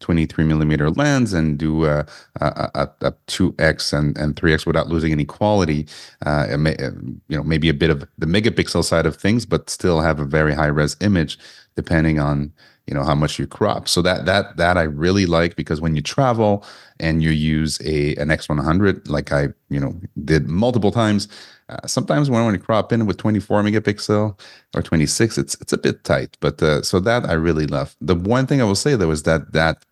23 0.00 0.44
millimeter 0.44 0.90
lens 0.90 1.32
and 1.32 1.58
do 1.58 1.84
a, 1.86 2.06
a, 2.40 2.88
a, 3.00 3.12
2x 3.28 3.96
and, 3.96 4.16
and 4.16 4.36
3x 4.36 4.66
without 4.66 4.88
losing 4.88 5.12
any 5.12 5.24
quality. 5.24 5.86
Uh, 6.24 6.56
may, 6.58 6.76
uh, 6.76 6.90
you 7.28 7.36
know, 7.36 7.42
maybe 7.42 7.68
a 7.68 7.74
bit 7.74 7.90
of 7.90 8.06
the 8.18 8.26
megapixel 8.26 8.84
side 8.84 9.06
of 9.06 9.16
things, 9.16 9.46
but 9.46 9.68
still 9.68 10.00
have 10.00 10.20
a 10.20 10.24
very 10.24 10.54
high 10.54 10.66
res 10.66 10.96
image 11.00 11.38
depending 11.74 12.18
on 12.20 12.52
you 12.86 12.94
know 12.94 13.04
how 13.04 13.14
much 13.14 13.38
you 13.38 13.46
crop 13.46 13.88
so 13.88 14.02
that 14.02 14.26
that 14.26 14.56
that 14.56 14.76
i 14.76 14.82
really 14.82 15.26
like 15.26 15.56
because 15.56 15.80
when 15.80 15.94
you 15.94 16.02
travel 16.02 16.64
and 17.00 17.22
you 17.22 17.30
use 17.30 17.80
a 17.84 18.14
an 18.16 18.28
x100 18.28 19.08
like 19.08 19.32
i 19.32 19.48
you 19.68 19.80
know 19.80 19.94
did 20.24 20.48
multiple 20.48 20.90
times 20.90 21.28
uh, 21.72 21.86
sometimes 21.86 22.28
when 22.28 22.40
I 22.40 22.44
want 22.44 22.58
to 22.58 22.62
crop 22.62 22.92
in 22.92 23.06
with 23.06 23.16
24 23.16 23.62
megapixel 23.62 24.38
or 24.74 24.82
26, 24.82 25.38
it's 25.38 25.54
it's 25.60 25.72
a 25.72 25.78
bit 25.78 26.04
tight. 26.04 26.36
But 26.40 26.62
uh, 26.62 26.82
so 26.82 27.00
that 27.00 27.24
I 27.24 27.32
really 27.32 27.66
love. 27.66 27.96
The 28.00 28.14
one 28.14 28.46
thing 28.46 28.60
I 28.60 28.64
will 28.64 28.74
say 28.74 28.94
though 28.94 29.10
is 29.10 29.22
that 29.22 29.52
that 29.52 29.84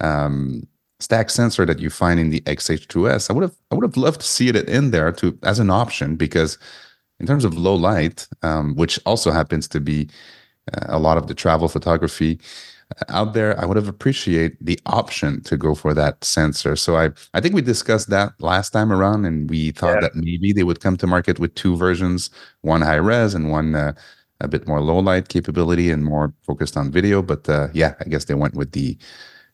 um, 0.00 0.66
stack 1.00 1.30
sensor 1.30 1.64
that 1.64 1.78
you 1.78 1.88
find 1.88 2.20
in 2.20 2.30
the 2.30 2.40
XH2S, 2.42 3.30
I 3.30 3.32
would 3.32 3.42
have 3.42 3.54
I 3.70 3.74
would 3.74 3.84
have 3.84 3.96
loved 3.96 4.20
to 4.20 4.26
see 4.26 4.48
it 4.48 4.56
in 4.68 4.90
there 4.90 5.12
to 5.12 5.38
as 5.42 5.58
an 5.58 5.70
option 5.70 6.16
because 6.16 6.58
in 7.20 7.26
terms 7.26 7.44
of 7.44 7.56
low 7.56 7.74
light, 7.74 8.26
um, 8.42 8.74
which 8.74 8.98
also 9.06 9.30
happens 9.30 9.68
to 9.68 9.80
be 9.80 10.08
a 10.86 10.98
lot 10.98 11.18
of 11.18 11.26
the 11.26 11.34
travel 11.34 11.68
photography, 11.68 12.40
out 13.08 13.34
there, 13.34 13.58
I 13.60 13.64
would 13.64 13.76
have 13.76 13.88
appreciated 13.88 14.56
the 14.60 14.78
option 14.86 15.42
to 15.44 15.56
go 15.56 15.74
for 15.74 15.94
that 15.94 16.22
sensor. 16.22 16.76
So 16.76 16.96
I, 16.96 17.10
I 17.32 17.40
think 17.40 17.54
we 17.54 17.62
discussed 17.62 18.10
that 18.10 18.32
last 18.40 18.70
time 18.70 18.92
around, 18.92 19.24
and 19.24 19.48
we 19.48 19.72
thought 19.72 19.94
yeah. 19.94 20.00
that 20.00 20.14
maybe 20.14 20.52
they 20.52 20.64
would 20.64 20.80
come 20.80 20.96
to 20.98 21.06
market 21.06 21.38
with 21.38 21.54
two 21.54 21.76
versions, 21.76 22.30
one 22.62 22.82
high 22.82 22.96
res 22.96 23.34
and 23.34 23.50
one 23.50 23.74
uh, 23.74 23.92
a 24.40 24.48
bit 24.48 24.66
more 24.66 24.80
low 24.80 24.98
light 24.98 25.28
capability 25.28 25.90
and 25.90 26.04
more 26.04 26.32
focused 26.42 26.76
on 26.76 26.90
video. 26.90 27.22
But 27.22 27.48
uh, 27.48 27.68
yeah, 27.72 27.94
I 28.00 28.04
guess 28.04 28.26
they 28.26 28.34
went 28.34 28.54
with 28.54 28.72
the 28.72 28.96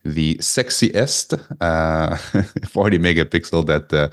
the 0.02 0.36
sexiest 0.36 1.38
uh, 1.60 2.16
40 2.68 2.98
megapixel 2.98 3.66
that. 3.66 3.92
Uh, 3.92 4.08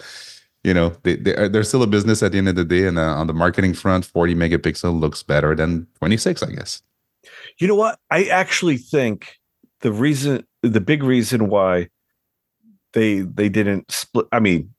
you 0.64 0.74
know 0.74 0.92
they, 1.04 1.16
they 1.16 1.36
are, 1.36 1.48
they're 1.48 1.64
still 1.64 1.84
a 1.84 1.88
business 1.88 2.22
at 2.24 2.32
the 2.32 2.40
end 2.40 2.50
of 2.50 2.56
the 2.56 2.66
day 2.66 2.88
and 2.88 2.98
uh, 2.98 3.16
on 3.16 3.28
the 3.28 3.34
marketing 3.34 3.76
front 3.76 4.04
40 4.04 4.36
megapixel 4.36 5.00
looks 5.00 5.22
better 5.22 5.56
than 5.56 5.88
26 6.00 6.44
i 6.44 6.52
guess 6.52 6.82
you 7.60 7.68
know 7.68 7.76
what? 7.76 8.00
I 8.12 8.26
actually 8.26 8.78
think 8.78 9.36
the 9.82 9.92
reason, 9.92 10.46
the 10.62 10.82
big 10.82 11.04
reason 11.04 11.50
why 11.50 11.90
they 12.94 13.20
they 13.20 13.50
didn't 13.50 13.92
split. 13.92 14.28
I 14.32 14.40
mean, 14.40 14.74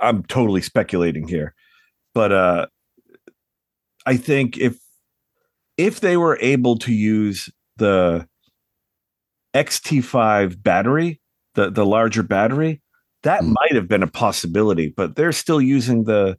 I'm 0.00 0.22
totally 0.24 0.62
speculating 0.62 1.28
here, 1.28 1.54
but 2.14 2.32
uh, 2.32 2.66
I 4.06 4.16
think 4.16 4.58
if 4.58 4.78
if 5.76 6.00
they 6.00 6.16
were 6.16 6.38
able 6.40 6.76
to 6.78 6.92
use 6.92 7.48
the 7.76 8.26
XT5 9.54 10.62
battery, 10.62 11.20
the 11.54 11.70
the 11.70 11.86
larger 11.86 12.22
battery, 12.22 12.82
that 13.22 13.42
mm. 13.42 13.54
might 13.54 13.74
have 13.74 13.88
been 13.88 14.02
a 14.02 14.10
possibility. 14.10 14.92
But 14.94 15.16
they're 15.16 15.32
still 15.32 15.60
using 15.60 16.04
the 16.04 16.38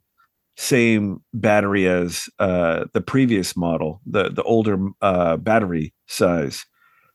same 0.56 1.22
battery 1.32 1.88
as 1.88 2.28
uh, 2.38 2.84
the 2.92 3.00
previous 3.00 3.56
model, 3.56 4.00
the 4.06 4.30
the 4.30 4.42
older 4.42 4.78
uh, 5.00 5.36
battery 5.36 5.94
size. 6.06 6.64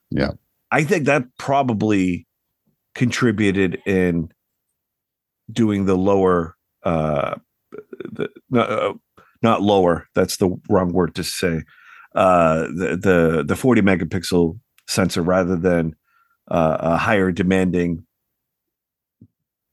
Yeah, 0.09 0.31
I 0.71 0.83
think 0.83 1.05
that 1.05 1.23
probably 1.37 2.27
contributed 2.95 3.79
in 3.85 4.29
doing 5.51 5.85
the 5.85 5.95
lower, 5.95 6.55
uh, 6.83 7.35
the 8.11 8.29
not, 8.49 8.69
uh, 8.69 8.93
not 9.41 9.61
lower. 9.61 10.07
That's 10.15 10.37
the 10.37 10.59
wrong 10.69 10.93
word 10.93 11.15
to 11.15 11.23
say. 11.23 11.63
Uh, 12.15 12.61
the 12.63 12.97
the 13.01 13.43
the 13.47 13.55
forty 13.55 13.81
megapixel 13.81 14.59
sensor 14.87 15.21
rather 15.21 15.55
than 15.55 15.95
uh, 16.49 16.77
a 16.79 16.97
higher 16.97 17.31
demanding, 17.31 18.05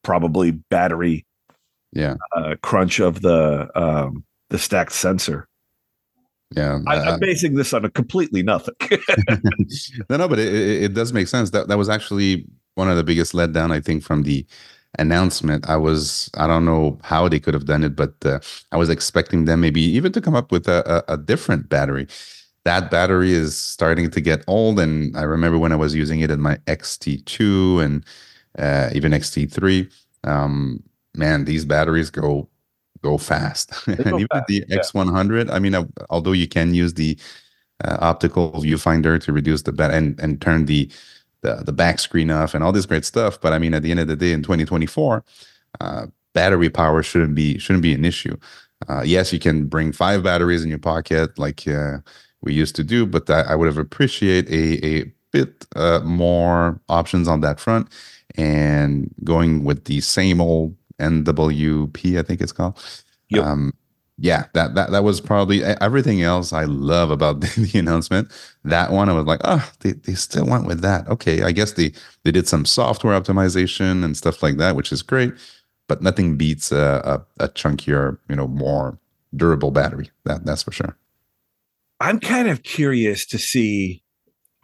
probably 0.02 0.50
battery 0.50 1.24
yeah 1.94 2.16
uh, 2.36 2.54
crunch 2.62 3.00
of 3.00 3.22
the 3.22 3.68
um, 3.74 4.24
the 4.50 4.58
stacked 4.58 4.92
sensor. 4.92 5.48
Yeah, 6.50 6.78
I, 6.86 7.14
am 7.14 7.18
basing 7.18 7.54
this 7.54 7.72
on 7.72 7.84
a 7.84 7.90
completely 7.90 8.42
nothing. 8.42 8.74
no, 10.08 10.16
no, 10.16 10.28
but 10.28 10.38
it, 10.38 10.84
it, 10.84 10.94
does 10.94 11.12
make 11.12 11.26
sense. 11.26 11.50
That 11.50 11.66
that 11.68 11.78
was 11.78 11.88
actually 11.88 12.46
one 12.74 12.88
of 12.88 12.96
the 12.96 13.02
biggest 13.02 13.32
letdown 13.32 13.72
I 13.72 13.80
think 13.80 14.04
from 14.04 14.22
the 14.22 14.46
announcement. 14.98 15.68
I 15.68 15.76
was 15.76 16.30
I 16.36 16.46
don't 16.46 16.64
know 16.64 16.98
how 17.02 17.28
they 17.28 17.40
could 17.40 17.54
have 17.54 17.66
done 17.66 17.82
it, 17.82 17.96
but 17.96 18.14
uh, 18.24 18.40
I 18.72 18.76
was 18.76 18.88
expecting 18.88 19.46
them 19.46 19.60
maybe 19.60 19.80
even 19.80 20.12
to 20.12 20.20
come 20.20 20.34
up 20.34 20.52
with 20.52 20.68
a, 20.68 21.04
a, 21.08 21.14
a 21.14 21.16
different 21.16 21.68
battery. 21.68 22.06
That 22.64 22.90
battery 22.90 23.32
is 23.32 23.58
starting 23.58 24.10
to 24.10 24.20
get 24.20 24.44
old, 24.46 24.80
and 24.80 25.16
I 25.16 25.22
remember 25.22 25.58
when 25.58 25.72
I 25.72 25.76
was 25.76 25.94
using 25.94 26.20
it 26.20 26.30
in 26.30 26.40
my 26.40 26.56
XT2 26.66 27.84
and 27.84 28.04
uh, 28.58 28.90
even 28.94 29.12
XT3. 29.12 29.90
Um, 30.24 30.82
man, 31.14 31.44
these 31.44 31.64
batteries 31.64 32.10
go 32.10 32.48
go 33.02 33.18
fast. 33.18 33.72
Go 33.86 33.92
and 33.92 34.20
even 34.20 34.28
fast, 34.32 34.46
the 34.48 34.64
yeah. 34.68 34.78
X100, 34.78 35.50
I 35.50 35.58
mean, 35.58 35.74
uh, 35.74 35.84
although 36.10 36.32
you 36.32 36.48
can 36.48 36.74
use 36.74 36.94
the 36.94 37.18
uh, 37.84 37.98
optical 38.00 38.52
viewfinder 38.52 39.20
to 39.20 39.32
reduce 39.32 39.62
the 39.62 39.72
bat 39.72 39.90
and 39.90 40.18
and 40.20 40.40
turn 40.40 40.66
the, 40.66 40.90
the 41.42 41.56
the 41.56 41.72
back 41.72 41.98
screen 41.98 42.30
off 42.30 42.54
and 42.54 42.64
all 42.64 42.72
this 42.72 42.86
great 42.86 43.04
stuff, 43.04 43.40
but 43.40 43.52
I 43.52 43.58
mean, 43.58 43.74
at 43.74 43.82
the 43.82 43.90
end 43.90 44.00
of 44.00 44.08
the 44.08 44.16
day, 44.16 44.32
in 44.32 44.42
2024, 44.42 45.24
uh, 45.80 46.06
battery 46.32 46.70
power 46.70 47.02
shouldn't 47.02 47.34
be 47.34 47.58
shouldn't 47.58 47.82
be 47.82 47.94
an 47.94 48.04
issue. 48.04 48.36
Uh, 48.88 49.02
yes, 49.02 49.32
you 49.32 49.38
can 49.38 49.66
bring 49.66 49.92
five 49.92 50.22
batteries 50.22 50.62
in 50.62 50.68
your 50.68 50.78
pocket 50.78 51.38
like 51.38 51.66
uh, 51.68 51.98
we 52.42 52.52
used 52.52 52.76
to 52.76 52.84
do, 52.84 53.06
but 53.06 53.28
I, 53.30 53.42
I 53.42 53.54
would 53.54 53.66
have 53.66 53.78
appreciate 53.78 54.48
a 54.50 54.84
a 54.86 55.12
bit 55.32 55.66
uh, 55.74 56.00
more 56.04 56.80
options 56.88 57.26
on 57.26 57.40
that 57.40 57.58
front 57.58 57.88
and 58.36 59.12
going 59.24 59.64
with 59.64 59.84
the 59.84 60.00
same 60.00 60.40
old 60.40 60.76
NWP, 60.98 62.18
I 62.18 62.22
think 62.22 62.40
it's 62.40 62.52
called. 62.52 62.82
Yep. 63.30 63.44
Um, 63.44 63.72
yeah, 64.16 64.44
that 64.54 64.74
that 64.76 64.92
that 64.92 65.02
was 65.02 65.20
probably 65.20 65.64
everything 65.64 66.22
else 66.22 66.52
I 66.52 66.64
love 66.64 67.10
about 67.10 67.40
the, 67.40 67.68
the 67.72 67.78
announcement. 67.78 68.30
That 68.64 68.92
one 68.92 69.08
I 69.08 69.12
was 69.12 69.26
like, 69.26 69.40
oh, 69.44 69.68
they, 69.80 69.92
they 69.92 70.14
still 70.14 70.46
went 70.46 70.66
with 70.66 70.82
that. 70.82 71.08
Okay, 71.08 71.42
I 71.42 71.52
guess 71.52 71.72
they 71.72 71.92
they 72.22 72.30
did 72.30 72.46
some 72.46 72.64
software 72.64 73.20
optimization 73.20 74.04
and 74.04 74.16
stuff 74.16 74.42
like 74.42 74.56
that, 74.58 74.76
which 74.76 74.92
is 74.92 75.02
great, 75.02 75.32
but 75.88 76.02
nothing 76.02 76.36
beats 76.36 76.70
a, 76.70 77.24
a, 77.38 77.44
a 77.44 77.48
chunkier, 77.48 78.18
you 78.28 78.36
know, 78.36 78.46
more 78.46 78.98
durable 79.34 79.72
battery. 79.72 80.10
That 80.24 80.44
that's 80.44 80.62
for 80.62 80.72
sure. 80.72 80.96
I'm 82.00 82.20
kind 82.20 82.48
of 82.48 82.62
curious 82.62 83.26
to 83.26 83.38
see 83.38 84.02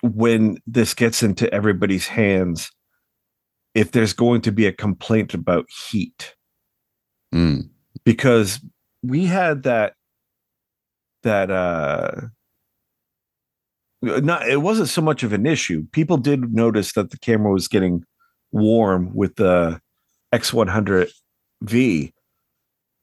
when 0.02 0.58
this 0.66 0.94
gets 0.94 1.22
into 1.22 1.52
everybody's 1.52 2.06
hands 2.06 2.70
if 3.74 3.92
there's 3.92 4.12
going 4.12 4.40
to 4.42 4.52
be 4.52 4.66
a 4.66 4.72
complaint 4.72 5.34
about 5.34 5.66
heat. 5.88 6.34
Mm. 7.34 7.68
Because 8.04 8.60
we 9.02 9.26
had 9.26 9.62
that 9.62 9.94
that 11.22 11.50
uh 11.50 12.12
not 14.02 14.48
it 14.48 14.62
wasn't 14.62 14.88
so 14.88 15.02
much 15.02 15.22
of 15.22 15.32
an 15.32 15.46
issue. 15.46 15.86
People 15.92 16.16
did 16.16 16.52
notice 16.52 16.92
that 16.94 17.10
the 17.10 17.18
camera 17.18 17.52
was 17.52 17.68
getting 17.68 18.04
warm 18.52 19.14
with 19.14 19.36
the 19.36 19.80
X100V. 20.34 22.12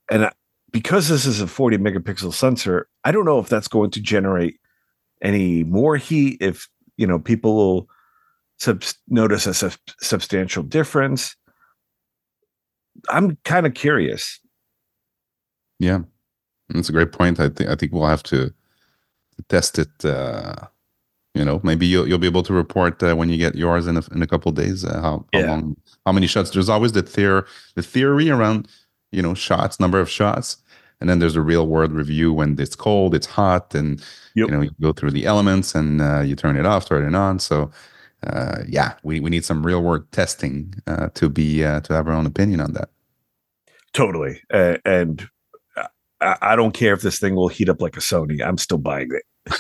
And 0.09 0.31
because 0.71 1.07
this 1.07 1.25
is 1.25 1.41
a 1.41 1.47
40 1.47 1.77
megapixel 1.77 2.33
sensor, 2.33 2.87
I 3.03 3.11
don't 3.11 3.25
know 3.25 3.39
if 3.39 3.49
that's 3.49 3.67
going 3.67 3.91
to 3.91 4.01
generate 4.01 4.59
any 5.21 5.63
more 5.63 5.97
heat 5.97 6.37
if, 6.41 6.67
you 6.97 7.07
know, 7.07 7.19
people 7.19 7.55
will 7.55 7.89
sub- 8.59 8.83
notice 9.07 9.47
a 9.47 9.53
sub- 9.53 9.73
substantial 10.01 10.63
difference. 10.63 11.35
I'm 13.09 13.37
kind 13.43 13.65
of 13.65 13.73
curious. 13.73 14.39
Yeah. 15.79 15.99
That's 16.69 16.89
a 16.89 16.91
great 16.93 17.11
point. 17.11 17.39
I 17.39 17.49
think 17.49 17.69
I 17.69 17.75
think 17.75 17.93
we'll 17.93 18.07
have 18.07 18.23
to 18.23 18.53
test 19.47 19.79
it. 19.79 20.03
Uh, 20.03 20.55
you 21.33 21.45
know, 21.45 21.61
maybe 21.63 21.85
you'll 21.85 22.07
you'll 22.07 22.17
be 22.17 22.27
able 22.27 22.43
to 22.43 22.53
report 22.53 23.01
uh, 23.03 23.15
when 23.15 23.29
you 23.29 23.37
get 23.37 23.55
yours 23.55 23.87
in 23.87 23.95
a, 23.97 24.03
in 24.11 24.21
a 24.21 24.27
couple 24.27 24.51
days 24.51 24.83
uh, 24.83 24.99
how, 25.01 25.25
how 25.33 25.39
Yeah. 25.39 25.47
long 25.51 25.77
how 26.05 26.11
many 26.11 26.27
shots. 26.27 26.49
There's 26.49 26.67
always 26.69 26.91
the 26.91 27.03
theory 27.03 27.43
the 27.75 27.83
theory 27.83 28.29
around 28.29 28.67
you 29.11 29.21
know 29.21 29.33
shots, 29.35 29.79
number 29.79 29.99
of 30.01 30.09
shots, 30.09 30.57
and 30.99 31.09
then 31.09 31.19
there's 31.19 31.35
a 31.37 31.41
real 31.41 31.67
world 31.67 31.93
review 31.93 32.33
when 32.33 32.59
it's 32.59 32.75
cold, 32.75 33.13
it's 33.15 33.27
hot, 33.27 33.73
and 33.75 34.01
Yep. 34.35 34.47
you 34.49 34.53
know 34.55 34.61
you 34.61 34.71
go 34.81 34.91
through 34.91 35.11
the 35.11 35.25
elements 35.25 35.73
and 35.75 36.01
uh, 36.01 36.19
you 36.21 36.35
turn 36.35 36.57
it 36.57 36.65
off, 36.65 36.87
turn 36.89 37.07
it 37.07 37.15
on. 37.15 37.39
So 37.39 37.71
uh, 38.23 38.63
yeah, 38.67 38.93
we 39.03 39.19
we 39.19 39.29
need 39.29 39.45
some 39.45 39.65
real 39.65 39.81
world 39.83 40.11
testing 40.11 40.73
uh, 40.87 41.09
to 41.13 41.29
be 41.29 41.63
uh, 41.63 41.81
to 41.81 41.93
have 41.93 42.07
our 42.07 42.13
own 42.13 42.25
opinion 42.25 42.59
on 42.59 42.73
that. 42.73 42.89
Totally. 43.93 44.41
Uh, 44.51 44.77
and 44.85 45.29
I, 46.21 46.37
I 46.41 46.55
don't 46.55 46.73
care 46.73 46.93
if 46.93 47.01
this 47.01 47.19
thing 47.19 47.35
will 47.35 47.47
heat 47.47 47.69
up 47.69 47.81
like 47.81 47.95
a 47.97 47.99
Sony. 47.99 48.45
I'm 48.45 48.57
still 48.57 48.77
buying 48.77 49.09
it. 49.11 49.23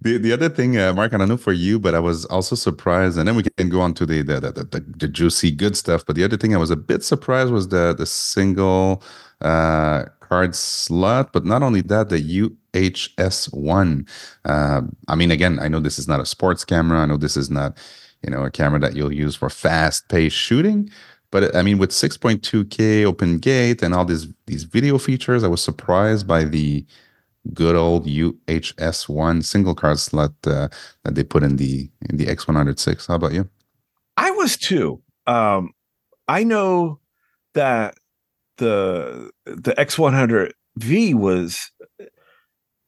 the 0.00 0.18
the 0.18 0.32
other 0.32 0.48
thing, 0.48 0.78
uh, 0.78 0.92
Mark, 0.94 1.12
I 1.12 1.18
don't 1.18 1.28
know 1.28 1.36
for 1.36 1.52
you, 1.52 1.78
but 1.78 1.94
I 1.94 1.98
was 1.98 2.24
also 2.26 2.56
surprised, 2.56 3.18
and 3.18 3.28
then 3.28 3.36
we 3.36 3.42
can 3.42 3.68
go 3.68 3.80
on 3.80 3.92
to 3.94 4.06
the 4.06 4.22
the, 4.22 4.40
the 4.40 4.52
the 4.52 4.84
the 4.96 5.08
juicy 5.08 5.50
good 5.50 5.76
stuff. 5.76 6.06
But 6.06 6.16
the 6.16 6.24
other 6.24 6.36
thing 6.36 6.54
I 6.54 6.58
was 6.58 6.70
a 6.70 6.76
bit 6.76 7.04
surprised 7.04 7.52
was 7.52 7.68
the 7.68 7.94
the 7.94 8.06
single 8.06 9.02
uh, 9.42 10.04
card 10.30 10.54
slot, 10.54 11.32
but 11.32 11.44
not 11.44 11.62
only 11.62 11.80
that, 11.82 12.08
the 12.08 12.50
UHS 12.72 13.52
one. 13.52 14.06
Uh, 14.44 14.82
I 15.08 15.16
mean, 15.16 15.30
again, 15.30 15.58
I 15.58 15.68
know 15.68 15.80
this 15.80 15.98
is 15.98 16.06
not 16.06 16.20
a 16.20 16.26
sports 16.26 16.64
camera. 16.64 17.00
I 17.00 17.06
know 17.06 17.16
this 17.16 17.36
is 17.36 17.50
not 17.50 17.76
you 18.22 18.30
know 18.30 18.44
a 18.44 18.50
camera 18.50 18.80
that 18.80 18.94
you'll 18.94 19.12
use 19.12 19.34
for 19.34 19.50
fast 19.50 20.08
paced 20.08 20.36
shooting. 20.36 20.90
But 21.32 21.54
I 21.54 21.62
mean, 21.62 21.78
with 21.78 21.90
6.2K 21.90 23.04
open 23.04 23.38
gate 23.38 23.82
and 23.82 23.94
all 23.94 24.04
these 24.04 24.26
these 24.46 24.64
video 24.64 24.98
features, 24.98 25.44
I 25.44 25.48
was 25.48 25.62
surprised 25.62 26.26
by 26.26 26.44
the 26.44 26.84
good 27.54 27.74
old 27.74 28.06
UHS 28.06 29.08
one 29.08 29.42
single 29.42 29.74
card 29.74 29.98
slot 29.98 30.32
uh, 30.46 30.68
that 31.04 31.14
they 31.14 31.24
put 31.24 31.42
in 31.42 31.56
the 31.56 31.90
in 32.08 32.16
the 32.16 32.26
X106. 32.26 33.08
How 33.08 33.14
about 33.14 33.32
you? 33.32 33.48
I 34.16 34.30
was 34.32 34.56
too. 34.56 35.02
Um, 35.26 35.72
I 36.28 36.44
know 36.44 37.00
that 37.54 37.94
the 38.60 39.30
the 39.46 39.72
X100V 39.72 41.14
was 41.14 41.72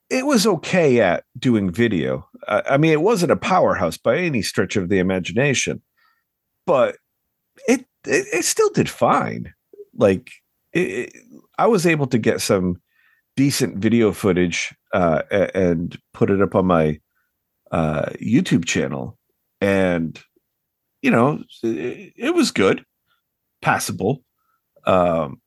it 0.09 0.27
was 0.27 0.47
okay 0.47 1.01
at 1.01 1.25
doing 1.39 1.71
video. 1.71 2.29
I, 2.47 2.63
I 2.71 2.77
mean, 2.77 2.93
it 2.93 3.01
wasn't 3.01 3.33
a 3.33 3.37
powerhouse 3.37 3.97
by 3.97 4.19
any 4.19 4.43
stretch 4.43 4.77
of 4.77 4.91
the 4.91 4.99
imagination, 4.99 5.83
but 6.67 6.97
it 7.67 7.81
it, 8.07 8.27
it 8.33 8.45
still 8.45 8.71
did 8.71 8.89
fine. 8.89 9.53
Like 9.97 10.31
it, 10.73 10.81
it, 10.81 11.13
I 11.59 11.67
was 11.67 11.87
able 11.87 12.07
to 12.09 12.19
get 12.19 12.41
some 12.41 12.81
decent 13.37 13.79
video 13.79 14.13
footage 14.13 14.75
uh, 14.93 15.23
and 15.31 15.99
put 16.13 16.31
it 16.31 16.43
up 16.43 16.55
on 16.55 16.67
my 16.67 17.01
uh, 17.71 18.11
YouTube 18.21 18.67
channel, 18.67 19.19
and 19.63 20.21
you 21.01 21.11
know, 21.11 21.43
it, 21.63 22.13
it 22.17 22.35
was 22.35 22.51
good, 22.51 22.85
passable. 23.63 24.23
Um, 24.85 25.41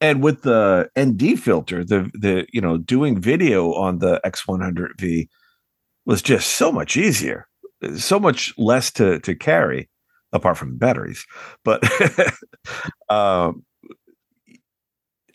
and 0.00 0.22
with 0.22 0.42
the 0.42 0.88
ND 0.98 1.38
filter, 1.40 1.84
the 1.84 2.10
the 2.14 2.46
you 2.52 2.60
know 2.60 2.78
doing 2.78 3.20
video 3.20 3.72
on 3.74 3.98
the 3.98 4.20
X100V 4.24 5.28
was 6.06 6.22
just 6.22 6.52
so 6.52 6.70
much 6.72 6.96
easier, 6.96 7.46
so 7.96 8.18
much 8.18 8.54
less 8.58 8.90
to 8.92 9.18
to 9.20 9.34
carry, 9.34 9.88
apart 10.32 10.56
from 10.56 10.70
the 10.70 10.76
batteries. 10.76 11.26
But 11.64 11.82
um, 13.08 13.64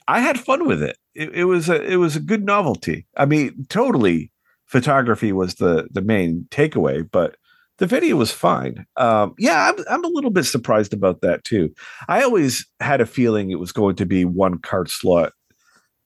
I 0.07 0.19
had 0.19 0.39
fun 0.39 0.67
with 0.67 0.81
it. 0.81 0.97
it. 1.13 1.29
It 1.33 1.45
was 1.45 1.69
a 1.69 1.81
it 1.81 1.97
was 1.97 2.15
a 2.15 2.21
good 2.21 2.45
novelty. 2.45 3.05
I 3.17 3.25
mean, 3.25 3.65
totally, 3.69 4.31
photography 4.65 5.31
was 5.31 5.55
the 5.55 5.87
the 5.91 6.01
main 6.01 6.47
takeaway, 6.51 7.07
but 7.09 7.35
the 7.83 7.87
video 7.87 8.15
was 8.15 8.31
fine. 8.31 8.85
Um, 8.95 9.35
yeah, 9.37 9.69
I'm 9.69 9.83
I'm 9.89 10.05
a 10.05 10.07
little 10.07 10.29
bit 10.29 10.45
surprised 10.45 10.93
about 10.93 11.19
that 11.19 11.43
too. 11.43 11.73
I 12.07 12.23
always 12.23 12.65
had 12.79 13.01
a 13.01 13.05
feeling 13.05 13.51
it 13.51 13.59
was 13.59 13.73
going 13.73 13.97
to 13.97 14.05
be 14.05 14.23
one 14.23 14.59
card 14.59 14.89
slot, 14.89 15.33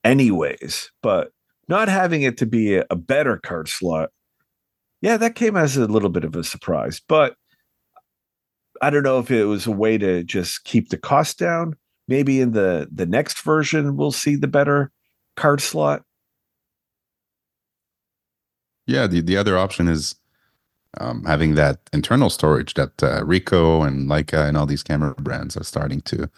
anyways, 0.04 0.90
but 1.04 1.30
not 1.68 1.88
having 1.88 2.24
it 2.24 2.36
to 2.38 2.48
be 2.48 2.78
a, 2.78 2.86
a 2.90 2.96
better 2.96 3.38
card 3.38 3.70
slot, 3.70 4.10
yeah, 5.02 5.18
that 5.18 5.36
came 5.36 5.56
as 5.56 5.78
a 5.78 5.86
little 5.86 6.10
bit 6.10 6.24
of 6.24 6.36
a 6.36 6.44
surprise. 6.44 7.00
But 7.08 7.36
I 8.82 8.90
don't 8.90 9.04
know 9.04 9.20
if 9.20 9.30
it 9.30 9.46
was 9.46 9.68
a 9.68 9.72
way 9.72 10.00
to 10.00 10.24
just 10.24 10.64
keep 10.64 10.90
the 10.90 10.98
cost 10.98 11.38
down. 11.38 11.76
Maybe 12.08 12.42
in 12.42 12.54
the 12.54 12.88
the 12.92 13.06
next 13.06 13.44
version 13.44 13.98
we'll 13.98 14.12
see 14.12 14.36
the 14.36 14.48
better 14.48 14.92
card 15.36 15.62
slot. 15.62 16.02
Yeah, 18.88 19.06
the, 19.06 19.22
the 19.22 19.38
other 19.38 19.60
option 19.60 19.88
is 19.88 20.16
um, 21.00 21.24
having 21.26 21.56
that 21.56 21.80
internal 21.94 22.30
storage 22.30 22.74
that 22.76 23.02
uh, 23.04 23.22
Ricoh 23.24 23.86
and 23.88 24.10
Leica 24.10 24.48
and 24.48 24.58
all 24.58 24.66
these 24.66 24.84
camera 24.84 25.14
brands 25.16 25.58
are 25.58 25.64
starting 25.64 26.02
to 26.02 26.30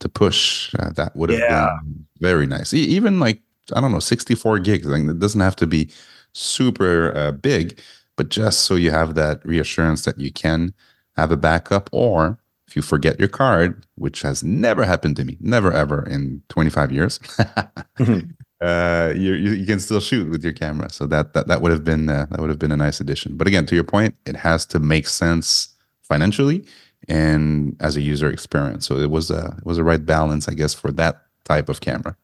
to 0.00 0.08
push. 0.08 0.74
Uh, 0.78 0.90
that 0.92 1.14
would 1.16 1.30
have 1.30 1.38
Yeah. 1.40 1.78
been 1.82 2.06
very 2.20 2.46
nice. 2.46 2.74
E- 2.74 2.78
even 2.96 3.20
like 3.20 3.40
I 3.74 3.80
don't 3.80 3.92
know, 3.92 4.00
64 4.00 4.58
gigs. 4.60 4.86
Like 4.86 5.02
it 5.04 5.18
doesn't 5.20 5.40
have 5.40 5.56
to 5.56 5.66
be 5.66 5.90
super 6.32 7.16
uh, 7.16 7.32
big, 7.32 7.78
but 8.16 8.28
just 8.28 8.60
so 8.64 8.74
you 8.74 8.90
have 8.90 9.14
that 9.14 9.44
reassurance 9.46 10.04
that 10.04 10.18
you 10.18 10.32
can 10.32 10.74
have 11.16 11.30
a 11.30 11.36
backup, 11.36 11.88
or 11.92 12.38
if 12.66 12.74
you 12.76 12.82
forget 12.82 13.18
your 13.20 13.28
card, 13.28 13.84
which 13.96 14.22
has 14.22 14.42
never 14.42 14.84
happened 14.84 15.16
to 15.16 15.24
me, 15.24 15.36
never 15.40 15.72
ever 15.72 16.04
in 16.08 16.42
25 16.48 16.90
years. 16.92 17.20
uh, 18.62 19.12
you, 19.16 19.34
you 19.34 19.66
can 19.66 19.80
still 19.80 20.00
shoot 20.00 20.30
with 20.30 20.44
your 20.44 20.52
camera. 20.52 20.88
So 20.90 21.06
that 21.08 21.34
that, 21.34 21.48
that 21.48 21.60
would 21.60 21.72
have 21.72 21.84
been 21.84 22.08
uh, 22.08 22.26
that 22.30 22.40
would 22.40 22.48
have 22.48 22.58
been 22.58 22.72
a 22.72 22.76
nice 22.76 23.00
addition. 23.00 23.36
But 23.36 23.46
again, 23.46 23.66
to 23.66 23.74
your 23.74 23.84
point, 23.84 24.14
it 24.24 24.36
has 24.36 24.64
to 24.66 24.78
make 24.78 25.06
sense 25.08 25.68
financially 26.02 26.64
and 27.08 27.76
as 27.80 27.96
a 27.96 28.00
user 28.00 28.30
experience. 28.30 28.86
So 28.86 28.96
it 28.96 29.10
was 29.10 29.30
a 29.30 29.56
it 29.58 29.66
was 29.66 29.78
a 29.78 29.84
right 29.84 30.04
balance, 30.04 30.48
I 30.48 30.54
guess, 30.54 30.74
for 30.74 30.92
that 30.92 31.22
type 31.44 31.68
of 31.68 31.80
camera. 31.80 32.16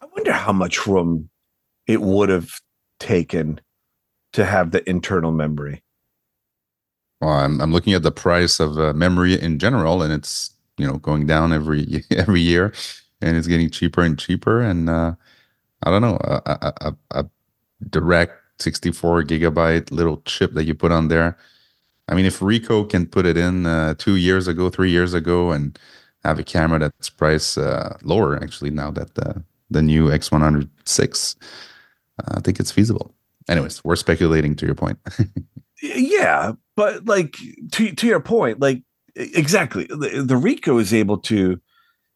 I 0.00 0.06
wonder 0.14 0.32
how 0.32 0.52
much 0.52 0.86
room 0.86 1.28
it 1.86 2.00
would 2.00 2.28
have 2.28 2.60
taken 3.00 3.60
to 4.34 4.44
have 4.44 4.70
the 4.70 4.88
internal 4.88 5.32
memory. 5.32 5.82
Well, 7.20 7.30
I'm 7.30 7.60
I'm 7.60 7.72
looking 7.72 7.94
at 7.94 8.02
the 8.02 8.12
price 8.12 8.60
of 8.60 8.78
uh, 8.78 8.92
memory 8.92 9.40
in 9.40 9.58
general, 9.58 10.02
and 10.02 10.12
it's 10.12 10.54
you 10.78 10.86
know 10.86 10.98
going 10.98 11.26
down 11.26 11.52
every 11.52 12.04
every 12.10 12.40
year, 12.40 12.72
and 13.20 13.36
it's 13.36 13.48
getting 13.48 13.70
cheaper 13.70 14.02
and 14.02 14.16
cheaper. 14.16 14.60
And 14.60 14.88
uh, 14.88 15.14
I 15.86 15.90
don't 15.90 16.02
know 16.02 16.18
a, 16.20 16.74
a, 16.80 16.94
a, 17.12 17.26
direct 17.90 18.32
64 18.58 19.22
gigabyte 19.24 19.90
little 19.92 20.20
chip 20.24 20.52
that 20.54 20.64
you 20.64 20.74
put 20.74 20.90
on 20.90 21.08
there. 21.08 21.38
I 22.08 22.14
mean, 22.14 22.26
if 22.26 22.40
Ricoh 22.40 22.88
can 22.88 23.06
put 23.06 23.26
it 23.26 23.36
in 23.36 23.66
uh, 23.66 23.94
two 23.96 24.16
years 24.16 24.48
ago, 24.48 24.68
three 24.68 24.90
years 24.90 25.14
ago, 25.14 25.52
and 25.52 25.78
have 26.24 26.38
a 26.38 26.44
camera 26.44 26.78
that's 26.80 27.10
priced 27.10 27.56
uh, 27.58 27.90
lower, 28.02 28.42
actually 28.42 28.70
now 28.70 28.90
that 28.90 29.14
the 29.14 29.42
the 29.70 29.82
new 29.82 30.08
X106, 30.08 31.36
uh, 32.18 32.34
I 32.36 32.40
think 32.40 32.60
it's 32.60 32.70
feasible. 32.70 33.14
Anyways, 33.48 33.84
we're 33.84 33.96
speculating 33.96 34.54
to 34.56 34.66
your 34.66 34.74
point. 34.74 34.98
Yeah, 35.82 36.52
but 36.74 37.06
like 37.06 37.36
to 37.72 37.92
to 37.92 38.06
your 38.06 38.20
point, 38.20 38.60
like 38.60 38.82
exactly, 39.14 39.84
the, 39.84 40.24
the 40.26 40.34
Ricoh 40.34 40.80
is 40.80 40.94
able 40.94 41.18
to 41.18 41.60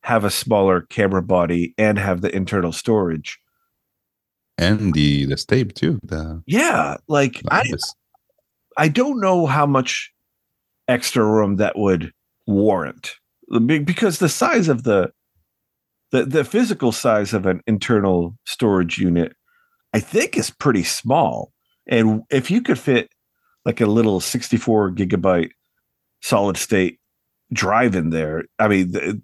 have 0.03 0.25
a 0.25 0.31
smaller 0.31 0.83
camera 0.83 1.23
body 1.23 1.75
and 1.77 1.99
have 1.99 2.21
the 2.23 2.35
internal 2.35 2.73
storage. 2.73 3.40
And 4.61 4.93
the 4.93 5.25
the 5.25 5.37
tape 5.37 5.75
too. 5.75 5.99
The 6.03 6.43
Yeah, 6.47 6.99
like 7.09 7.43
I 7.51 7.63
Nice. 7.63 7.95
I 8.77 8.89
don't 8.89 9.21
know 9.21 9.47
how 9.47 9.67
much 9.67 10.13
extra 10.87 11.25
room 11.25 11.57
that 11.57 11.79
would 11.79 12.13
warrant 12.47 13.17
because 13.67 14.19
the 14.19 14.29
size 14.29 14.69
of 14.69 14.83
the 14.85 15.13
the 16.13 16.25
the 16.25 16.45
physical 16.45 16.93
size 16.93 17.33
of 17.33 17.47
an 17.47 17.63
internal 17.67 18.37
storage 18.45 18.99
unit 18.99 19.35
I 19.93 20.01
think 20.01 20.37
is 20.37 20.51
pretty 20.51 20.85
small. 20.85 21.53
And 21.87 22.23
if 22.31 22.51
you 22.51 22.63
could 22.63 22.79
fit 22.79 23.11
like 23.65 23.81
a 23.81 23.87
little 23.87 24.21
64 24.21 24.93
gigabyte 24.93 25.51
solid 26.23 26.57
state 26.57 26.99
drive 27.53 27.95
in 27.95 28.11
there, 28.11 28.45
I 28.59 28.69
mean 28.69 28.93
the 28.93 29.23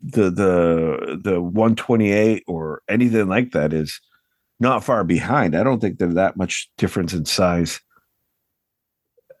the 0.00 0.30
the 0.30 1.20
the 1.22 1.40
128 1.40 2.44
or 2.46 2.82
anything 2.88 3.28
like 3.28 3.52
that 3.52 3.72
is 3.72 4.00
not 4.60 4.84
far 4.84 5.04
behind. 5.04 5.54
I 5.56 5.62
don't 5.62 5.80
think 5.80 5.98
there's 5.98 6.14
that 6.14 6.36
much 6.36 6.70
difference 6.78 7.12
in 7.12 7.24
size 7.26 7.80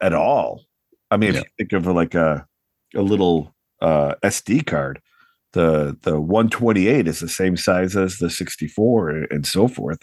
at 0.00 0.12
all. 0.12 0.64
I 1.10 1.16
mean, 1.16 1.34
Yeah. 1.34 1.40
if 1.40 1.44
you 1.46 1.50
think 1.58 1.72
of 1.72 1.86
like 1.94 2.14
a 2.14 2.46
a 2.94 3.02
little 3.02 3.54
uh, 3.80 4.14
SD 4.24 4.66
card, 4.66 5.00
the 5.52 5.96
the 6.02 6.20
128 6.20 7.08
is 7.08 7.20
the 7.20 7.28
same 7.28 7.56
size 7.56 7.96
as 7.96 8.18
the 8.18 8.30
64 8.30 9.10
and- 9.30 9.46
so 9.46 9.68
forth. 9.68 9.98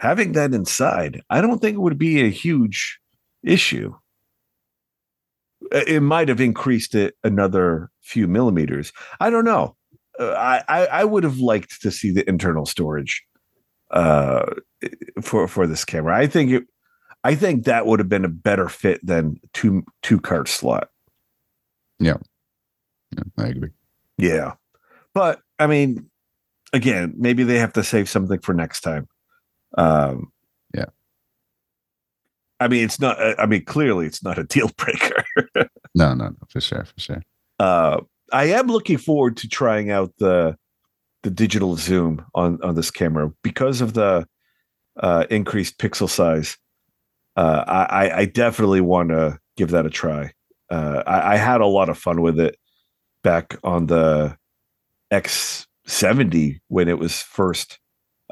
Having 0.00 0.32
that 0.32 0.52
inside, 0.52 1.22
I 1.30 1.40
don't 1.40 1.60
think 1.60 1.74
it 1.76 1.80
would 1.80 1.98
be 1.98 2.22
a 2.22 2.28
huge 2.30 2.98
issue. 3.42 3.94
It 5.72 6.02
might 6.02 6.28
have 6.28 6.40
increased 6.40 6.94
it 6.94 7.14
another 7.24 7.90
few 8.02 8.28
millimeters. 8.28 8.92
I 9.20 9.30
don't 9.30 9.44
know. 9.44 9.76
Uh, 10.18 10.30
I, 10.32 10.62
I 10.68 10.86
I 10.86 11.04
would 11.04 11.24
have 11.24 11.38
liked 11.38 11.80
to 11.82 11.90
see 11.90 12.10
the 12.10 12.28
internal 12.28 12.66
storage 12.66 13.22
uh, 13.94 14.44
for 15.22 15.48
for 15.48 15.66
this 15.66 15.84
camera. 15.84 16.16
I 16.16 16.26
think 16.26 16.50
it. 16.50 16.64
I 17.26 17.34
think 17.34 17.64
that 17.64 17.86
would 17.86 18.00
have 18.00 18.08
been 18.10 18.26
a 18.26 18.28
better 18.28 18.68
fit 18.68 19.00
than 19.06 19.40
two 19.54 19.82
two 20.02 20.20
card 20.20 20.46
slot. 20.46 20.88
Yeah, 21.98 22.18
I 23.38 23.46
agree. 23.46 23.70
Yeah. 24.18 24.54
But 25.14 25.40
I 25.58 25.66
mean, 25.66 26.10
again, 26.74 27.14
maybe 27.16 27.42
they 27.44 27.58
have 27.58 27.72
to 27.74 27.84
save 27.84 28.10
something 28.10 28.40
for 28.40 28.52
next 28.52 28.80
time. 28.82 29.08
Um 29.78 30.32
Yeah. 30.74 30.86
I 32.60 32.68
mean, 32.68 32.84
it's 32.84 33.00
not 33.00 33.16
I 33.38 33.46
mean, 33.46 33.64
clearly 33.64 34.06
it's 34.06 34.22
not 34.22 34.38
a 34.38 34.44
deal 34.44 34.70
breaker. 34.76 35.24
No, 35.94 36.12
no, 36.14 36.28
no, 36.28 36.36
for 36.50 36.60
sure, 36.60 36.84
for 36.84 37.00
sure. 37.00 37.22
uh 37.58 38.00
I 38.32 38.46
am 38.46 38.66
looking 38.66 38.98
forward 38.98 39.36
to 39.38 39.48
trying 39.48 39.90
out 39.90 40.12
the 40.18 40.56
the 41.24 41.30
digital 41.30 41.76
zoom 41.76 42.24
on 42.34 42.58
on 42.62 42.76
this 42.76 42.90
camera 42.90 43.32
because 43.42 43.80
of 43.80 43.94
the 43.94 44.26
uh 45.00 45.26
increased 45.30 45.78
pixel 45.78 46.08
size. 46.08 46.56
Uh 47.36 47.64
I 47.66 48.10
I- 48.20 48.24
definitely 48.26 48.80
want 48.80 49.08
to 49.08 49.38
give 49.56 49.70
that 49.72 49.86
a 49.86 49.90
try. 49.90 50.32
Uh 50.70 51.02
I, 51.06 51.34
I 51.34 51.36
had 51.36 51.60
a 51.60 51.66
lot 51.66 51.88
of 51.88 51.98
fun 51.98 52.22
with 52.22 52.38
it 52.38 52.56
back 53.24 53.56
on 53.64 53.86
the 53.86 54.36
X70 55.12 56.60
when 56.68 56.88
it 56.88 56.98
was 56.98 57.20
first 57.20 57.80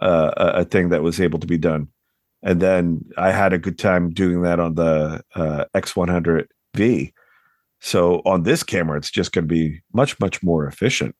uh, 0.00 0.32
a, 0.36 0.64
thing 0.64 0.88
that 0.90 1.02
was 1.02 1.20
able 1.20 1.38
to 1.38 1.46
be 1.46 1.58
done. 1.58 1.88
And 2.42 2.60
then 2.60 3.04
I 3.16 3.30
had 3.30 3.52
a 3.52 3.58
good 3.58 3.78
time 3.78 4.10
doing 4.10 4.42
that 4.42 4.58
on 4.58 4.74
the 4.74 5.22
uh, 5.34 5.64
X100V. 5.74 7.12
So 7.80 8.22
on 8.24 8.42
this 8.42 8.62
camera, 8.62 8.96
it's 8.98 9.10
just 9.10 9.32
going 9.32 9.44
to 9.44 9.54
be 9.54 9.80
much, 9.92 10.18
much 10.20 10.42
more 10.42 10.66
efficient. 10.66 11.14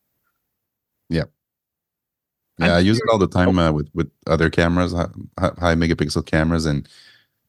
Yeah, 2.59 2.67
I'm 2.67 2.73
I 2.73 2.79
use 2.81 2.99
it 2.99 3.09
all 3.11 3.19
the 3.19 3.27
time 3.39 3.59
uh, 3.59 3.73
with 3.73 3.89
with 3.95 4.11
other 4.27 4.51
cameras, 4.51 4.93
hi- 4.93 5.07
hi- 5.39 5.53
high 5.59 5.75
megapixel 5.75 6.27
cameras, 6.27 6.67
and 6.67 6.89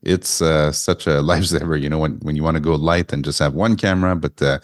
it's 0.01 0.41
uh, 0.41 0.71
such 0.71 1.07
a 1.07 1.21
lifesaver. 1.31 1.79
You 1.81 1.89
know, 1.89 1.99
when 1.99 2.13
when 2.19 2.35
you 2.35 2.43
want 2.43 2.55
to 2.55 2.61
go 2.61 2.75
light 2.75 3.13
and 3.13 3.23
just 3.25 3.39
have 3.39 3.53
one 3.53 3.75
camera, 3.75 4.15
but 4.15 4.41
uh, 4.41 4.59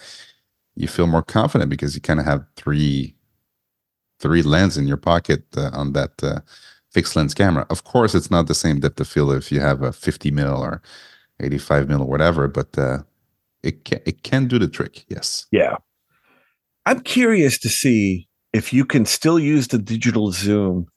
you 0.76 0.88
feel 0.88 1.08
more 1.08 1.24
confident 1.24 1.70
because 1.70 1.96
you 1.96 2.02
kind 2.02 2.20
of 2.20 2.26
have 2.26 2.46
three 2.56 3.16
three 4.20 4.42
lens 4.42 4.78
in 4.78 4.88
your 4.88 4.98
pocket 4.98 5.44
uh, 5.58 5.70
on 5.74 5.94
that 5.94 6.12
uh, 6.24 6.40
fixed 6.92 7.16
lens 7.16 7.34
camera. 7.34 7.66
Of 7.70 7.84
course, 7.84 8.16
it's 8.16 8.32
not 8.32 8.48
the 8.48 8.56
same 8.56 8.80
depth 8.80 9.00
of 9.00 9.08
field 9.08 9.34
if 9.34 9.52
you 9.52 9.60
have 9.62 9.82
a 9.82 9.94
50 9.94 10.32
mil 10.32 10.62
or 10.62 10.82
85 11.40 11.90
mil 11.90 12.02
or 12.02 12.08
whatever, 12.08 12.48
but 12.48 12.78
uh, 12.78 13.00
it 13.64 13.86
can 13.86 14.02
it 14.06 14.24
can 14.24 14.48
do 14.48 14.60
the 14.60 14.68
trick. 14.68 15.06
Yes. 15.10 15.48
Yeah. 15.52 15.78
I'm 16.86 17.02
curious 17.02 17.60
to 17.60 17.70
see 17.70 18.29
if 18.54 18.74
you 18.74 18.86
can 18.86 19.06
still 19.06 19.40
use 19.40 19.68
the 19.68 19.78
digital 19.78 20.32
zoom 20.32 20.88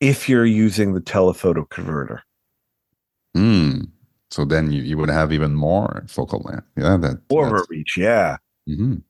if 0.00 0.28
you're 0.28 0.46
using 0.46 0.94
the 0.94 1.00
telephoto 1.00 1.64
converter. 1.64 2.22
Hmm. 3.34 3.80
So 4.30 4.44
then 4.44 4.70
you, 4.72 4.82
you 4.82 4.96
would 4.96 5.10
have 5.10 5.32
even 5.32 5.54
more 5.54 6.04
focal 6.08 6.40
length. 6.44 6.66
Yeah. 6.76 6.96
That. 6.96 7.20
Over 7.30 7.50
that's- 7.50 7.66
reach, 7.70 7.96
yeah. 7.96 8.36
Mhm. 8.68 9.02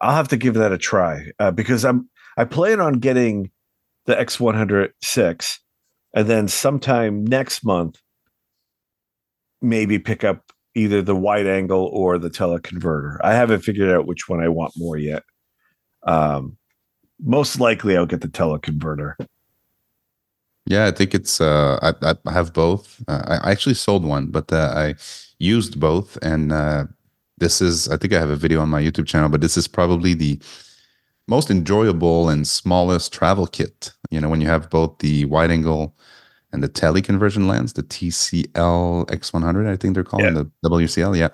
I'll 0.00 0.14
have 0.14 0.28
to 0.28 0.36
give 0.36 0.54
that 0.54 0.72
a 0.72 0.78
try 0.78 1.30
uh, 1.38 1.50
because 1.52 1.84
I'm 1.84 2.08
I 2.36 2.44
plan 2.44 2.80
on 2.80 2.94
getting 2.94 3.50
the 4.06 4.14
X106 4.16 5.58
and 6.14 6.28
then 6.28 6.48
sometime 6.48 7.24
next 7.24 7.64
month 7.64 8.00
maybe 9.60 9.98
pick 9.98 10.24
up 10.24 10.50
either 10.74 11.02
the 11.02 11.14
wide 11.14 11.46
angle 11.46 11.84
or 11.92 12.18
the 12.18 12.30
teleconverter. 12.30 13.18
I 13.22 13.34
haven't 13.34 13.60
figured 13.60 13.90
out 13.90 14.06
which 14.06 14.28
one 14.28 14.40
I 14.42 14.48
want 14.48 14.72
more 14.76 14.96
yet. 14.96 15.22
Um 16.04 16.56
most 17.22 17.60
likely 17.60 17.96
I'll 17.96 18.06
get 18.06 18.20
the 18.20 18.28
teleconverter. 18.28 19.14
Yeah, 20.66 20.86
I 20.86 20.90
think 20.92 21.14
it's. 21.14 21.40
Uh, 21.40 21.78
I, 22.02 22.14
I 22.24 22.32
have 22.32 22.52
both. 22.52 23.02
Uh, 23.08 23.38
I 23.42 23.50
actually 23.50 23.74
sold 23.74 24.04
one, 24.04 24.26
but 24.26 24.52
uh, 24.52 24.72
I 24.76 24.94
used 25.38 25.80
both, 25.80 26.16
and 26.22 26.52
uh, 26.52 26.84
this 27.38 27.60
is. 27.60 27.88
I 27.88 27.96
think 27.96 28.12
I 28.12 28.20
have 28.20 28.30
a 28.30 28.36
video 28.36 28.60
on 28.60 28.68
my 28.68 28.80
YouTube 28.80 29.06
channel, 29.06 29.28
but 29.28 29.40
this 29.40 29.56
is 29.56 29.66
probably 29.66 30.14
the 30.14 30.40
most 31.26 31.50
enjoyable 31.50 32.28
and 32.28 32.46
smallest 32.46 33.12
travel 33.12 33.46
kit. 33.48 33.92
You 34.10 34.20
know, 34.20 34.28
when 34.28 34.40
you 34.40 34.46
have 34.48 34.70
both 34.70 34.98
the 35.00 35.24
wide 35.24 35.50
angle 35.50 35.96
and 36.52 36.62
the 36.62 36.68
tele 36.68 37.02
conversion 37.02 37.48
lens, 37.48 37.72
the 37.72 37.82
TCL 37.82 39.06
X100, 39.06 39.66
I 39.66 39.76
think 39.76 39.94
they're 39.94 40.04
calling 40.04 40.26
Yeah. 40.36 40.44
the 40.62 40.68
WCL. 40.68 41.16
Yeah, 41.18 41.28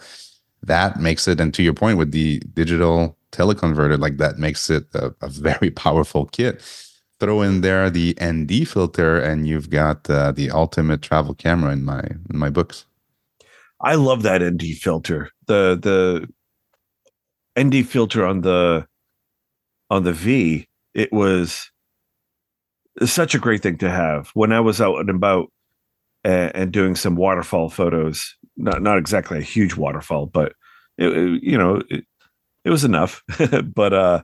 that 0.62 1.00
makes 1.00 1.28
it. 1.28 1.38
And 1.38 1.52
to 1.52 1.62
your 1.62 1.74
point, 1.74 1.98
with 1.98 2.12
the 2.12 2.38
digital 2.54 3.17
teleconverter, 3.32 3.98
like 3.98 4.16
that 4.18 4.38
makes 4.38 4.70
it 4.70 4.86
a, 4.94 5.14
a 5.20 5.28
very 5.28 5.70
powerful 5.70 6.26
kit 6.26 6.62
throw 7.20 7.42
in 7.42 7.62
there 7.62 7.90
the 7.90 8.16
ND 8.22 8.64
filter, 8.68 9.18
and 9.18 9.46
you've 9.46 9.70
got 9.70 10.08
uh, 10.08 10.32
the 10.32 10.50
ultimate 10.50 11.02
travel 11.02 11.34
camera 11.34 11.72
in 11.72 11.84
my 11.84 12.00
in 12.00 12.38
my 12.38 12.50
books. 12.50 12.84
I 13.80 13.94
love 13.94 14.22
that 14.22 14.42
ND 14.42 14.74
filter. 14.76 15.30
The 15.46 15.78
the 15.80 16.28
ND 17.60 17.84
filter 17.88 18.24
on 18.24 18.42
the 18.42 18.86
on 19.90 20.04
the 20.04 20.12
V, 20.12 20.68
it 20.94 21.12
was 21.12 21.70
such 23.04 23.34
a 23.34 23.38
great 23.38 23.62
thing 23.62 23.78
to 23.78 23.90
have. 23.90 24.30
When 24.34 24.52
I 24.52 24.60
was 24.60 24.80
out 24.80 24.98
and 25.00 25.10
about 25.10 25.50
and, 26.24 26.54
and 26.54 26.72
doing 26.72 26.94
some 26.94 27.16
waterfall 27.16 27.68
photos, 27.70 28.36
not 28.56 28.82
not 28.82 28.98
exactly 28.98 29.38
a 29.38 29.42
huge 29.42 29.74
waterfall, 29.76 30.26
but 30.26 30.52
it, 30.96 31.08
it- 31.16 31.42
you 31.42 31.58
know 31.58 31.82
it 32.64 32.70
was 32.70 32.84
enough. 32.84 33.22
but 33.74 33.92
uh, 33.92 34.22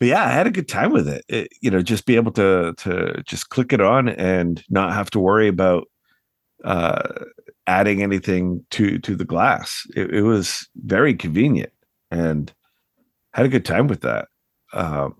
but 0.00 0.06
yeah, 0.08 0.24
I 0.24 0.30
had 0.30 0.46
a 0.46 0.50
good 0.52 0.68
time 0.68 0.92
with 0.92 1.08
it. 1.08 1.24
it. 1.28 1.48
You 1.60 1.70
know, 1.70 1.82
just 1.82 2.06
be 2.06 2.16
able 2.16 2.32
to 2.32 2.74
to 2.78 3.22
just 3.24 3.48
click 3.50 3.72
it 3.72 3.80
on 3.80 4.08
and 4.08 4.62
not 4.70 4.92
have 4.92 5.10
to 5.10 5.20
worry 5.20 5.48
about 5.48 5.88
uh 6.64 7.24
adding 7.66 8.02
anything 8.02 8.64
to 8.70 8.98
to 9.00 9.14
the 9.16 9.24
glass. 9.24 9.86
It, 9.96 10.10
it 10.12 10.22
was 10.22 10.68
very 10.76 11.14
convenient 11.14 11.72
and 12.10 12.52
had 13.34 13.46
a 13.46 13.50
good 13.50 13.64
time 13.64 13.86
with 13.88 14.00
that. 14.02 14.28
Um, 14.72 15.16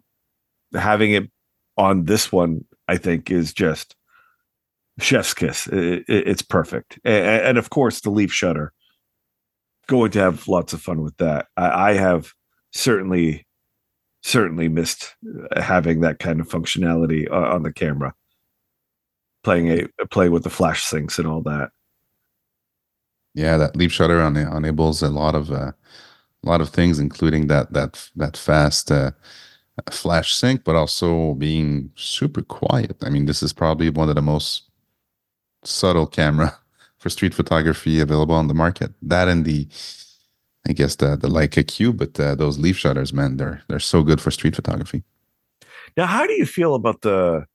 having 0.74 1.12
it 1.12 1.30
on 1.76 2.04
this 2.04 2.32
one, 2.32 2.64
I 2.88 2.96
think, 2.96 3.30
is 3.30 3.52
just 3.52 3.94
chef's 5.00 5.34
kiss. 5.34 5.66
It, 5.68 6.04
it- 6.08 6.28
it's 6.28 6.42
perfect, 6.42 6.98
and, 7.04 7.24
and 7.42 7.58
of 7.58 7.70
course, 7.70 8.00
the 8.00 8.10
leaf 8.10 8.32
shutter. 8.32 8.72
Going 9.88 10.10
to 10.12 10.20
have 10.20 10.46
lots 10.48 10.72
of 10.72 10.82
fun 10.82 11.02
with 11.02 11.16
that. 11.16 11.46
I, 11.56 11.90
I 11.90 11.92
have 11.94 12.32
certainly 12.72 13.46
certainly 14.22 14.68
missed 14.68 15.16
uh, 15.52 15.62
having 15.62 16.00
that 16.00 16.18
kind 16.18 16.40
of 16.40 16.48
functionality 16.48 17.30
on, 17.30 17.44
on 17.44 17.62
the 17.62 17.72
camera. 17.72 18.14
Playing 19.44 19.88
a 19.98 20.06
play 20.06 20.28
with 20.28 20.42
the 20.42 20.50
flash 20.50 20.84
syncs 20.84 21.18
and 21.18 21.26
all 21.26 21.42
that. 21.42 21.70
Yeah, 23.34 23.56
that 23.56 23.76
leaf 23.76 23.92
shutter 23.92 24.20
on, 24.20 24.36
enables 24.36 25.02
a 25.02 25.08
lot 25.08 25.34
of 25.34 25.50
uh, 25.50 25.72
a 26.44 26.46
lot 26.46 26.60
of 26.60 26.68
things, 26.68 26.98
including 26.98 27.46
that 27.46 27.72
that 27.72 28.10
that 28.16 28.36
fast 28.36 28.90
uh, 28.90 29.12
flash 29.90 30.34
sync, 30.34 30.64
but 30.64 30.76
also 30.76 31.34
being 31.34 31.90
super 31.94 32.42
quiet. 32.42 32.96
I 33.02 33.10
mean, 33.10 33.26
this 33.26 33.42
is 33.42 33.52
probably 33.52 33.90
one 33.90 34.08
of 34.08 34.16
the 34.16 34.22
most 34.22 34.70
subtle 35.64 36.06
camera 36.06 36.58
for 36.98 37.10
street 37.10 37.34
photography 37.34 38.00
available 38.00 38.34
on 38.34 38.48
the 38.48 38.54
market. 38.54 38.92
That 39.02 39.28
and 39.28 39.44
the 39.44 39.68
I 40.68 40.72
guess 40.72 40.96
the 40.96 41.16
the 41.16 41.28
Leica 41.28 41.66
Q, 41.66 41.92
but 41.92 42.18
uh, 42.20 42.34
those 42.34 42.58
leaf 42.58 42.76
shutters, 42.76 43.12
man, 43.12 43.36
they're 43.36 43.62
they're 43.68 43.80
so 43.80 44.02
good 44.02 44.20
for 44.20 44.30
street 44.30 44.56
photography. 44.56 45.02
Now, 45.96 46.06
how 46.06 46.26
do 46.26 46.34
you 46.34 46.46
feel 46.46 46.74
about 46.74 47.02
the 47.02 47.46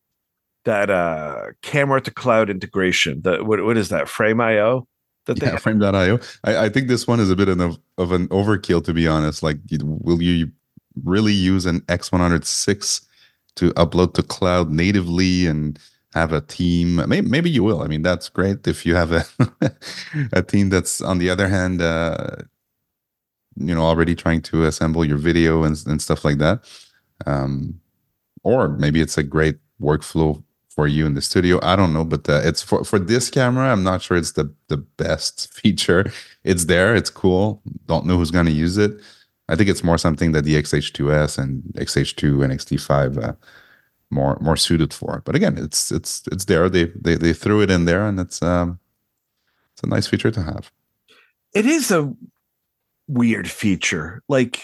that 0.65 0.89
uh 0.89 1.47
camera 1.61 2.01
to 2.01 2.11
cloud 2.11 2.49
integration? 2.49 3.21
The 3.21 3.43
what 3.43 3.63
what 3.63 3.77
is 3.77 3.89
that? 3.89 4.09
Frame 4.09 4.41
IO? 4.41 4.87
That 5.25 5.41
yeah, 5.41 5.57
Frame.io. 5.57 6.19
I, 6.43 6.65
I 6.65 6.69
think 6.69 6.87
this 6.87 7.07
one 7.07 7.19
is 7.19 7.29
a 7.29 7.35
bit 7.35 7.47
of, 7.47 7.79
of 7.97 8.11
an 8.11 8.27
overkill, 8.27 8.83
to 8.83 8.93
be 8.93 9.07
honest. 9.07 9.41
Like, 9.41 9.57
will 9.81 10.21
you 10.21 10.51
really 11.01 11.33
use 11.33 11.65
an 11.65 11.79
X106 11.81 13.05
to 13.55 13.71
upload 13.73 14.15
to 14.15 14.23
cloud 14.23 14.69
natively 14.69 15.47
and 15.47 15.79
have 16.13 16.33
a 16.33 16.41
team? 16.41 16.95
Maybe, 17.07 17.27
maybe 17.27 17.49
you 17.49 17.63
will. 17.63 17.81
I 17.81 17.87
mean, 17.87 18.01
that's 18.01 18.29
great 18.29 18.67
if 18.67 18.85
you 18.85 18.95
have 18.95 19.11
a 19.11 19.25
a 20.33 20.41
team 20.41 20.69
that's 20.69 21.01
on 21.01 21.17
the 21.17 21.29
other 21.29 21.47
hand, 21.47 21.81
uh, 21.81 22.35
you 23.55 23.73
know, 23.75 23.81
already 23.81 24.15
trying 24.15 24.41
to 24.43 24.65
assemble 24.65 25.05
your 25.05 25.17
video 25.17 25.63
and, 25.63 25.81
and 25.87 26.01
stuff 26.01 26.25
like 26.25 26.37
that. 26.39 26.63
Um, 27.25 27.79
or 28.43 28.69
maybe 28.69 29.01
it's 29.01 29.17
a 29.17 29.23
great 29.23 29.57
workflow 29.81 30.43
for 30.69 30.87
you 30.87 31.05
in 31.05 31.13
the 31.13 31.21
studio. 31.21 31.59
I 31.61 31.75
don't 31.75 31.93
know, 31.93 32.03
but 32.03 32.27
uh, 32.27 32.41
it's 32.43 32.61
for 32.61 32.83
for 32.83 32.99
this 32.99 33.29
camera. 33.29 33.71
I'm 33.71 33.83
not 33.83 34.01
sure 34.01 34.17
it's 34.17 34.33
the 34.33 34.53
the 34.67 34.77
best 34.77 35.53
feature. 35.61 36.11
It's 36.43 36.65
there. 36.65 36.95
It's 36.95 37.09
cool. 37.09 37.61
Don't 37.85 38.05
know 38.05 38.17
who's 38.17 38.31
going 38.31 38.47
to 38.47 38.51
use 38.51 38.77
it. 38.77 38.91
I 39.49 39.55
think 39.55 39.69
it's 39.69 39.83
more 39.83 39.97
something 39.97 40.31
that 40.31 40.45
the 40.45 40.55
XH2S 40.55 41.37
and 41.37 41.63
XH2 41.75 42.43
and 42.43 42.53
XT5 42.53 43.23
uh, 43.23 43.33
more 44.13 44.37
more 44.39 44.57
suited 44.57 44.93
for. 44.93 45.17
it. 45.17 45.23
But 45.25 45.35
again, 45.35 45.57
it's 45.57 45.91
it's 45.91 46.23
it's 46.31 46.45
there. 46.45 46.69
They 46.69 46.85
they 46.99 47.15
they 47.15 47.33
threw 47.33 47.61
it 47.61 47.71
in 47.71 47.85
there, 47.85 48.05
and 48.05 48.19
it's 48.19 48.41
um 48.41 48.79
it's 49.73 49.83
a 49.83 49.87
nice 49.87 50.07
feature 50.07 50.31
to 50.31 50.43
have. 50.43 50.71
It 51.53 51.65
is 51.65 51.91
a 51.91 52.13
weird 53.07 53.49
feature. 53.49 54.21
Like 54.29 54.63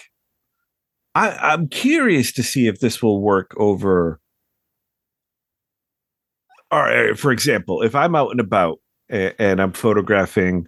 I, 1.15 1.31
I'm 1.31 1.67
curious 1.67 2.31
to 2.33 2.43
see 2.43 2.67
if 2.67 2.79
this 2.79 3.01
will 3.01 3.21
work 3.21 3.53
over 3.57 4.19
all 6.71 6.81
right, 6.83 7.17
for 7.17 7.31
example, 7.31 7.81
if 7.81 7.95
I'm 7.95 8.15
out 8.15 8.31
and 8.31 8.39
about 8.39 8.79
and, 9.09 9.33
and 9.39 9.62
I'm 9.62 9.73
photographing 9.73 10.67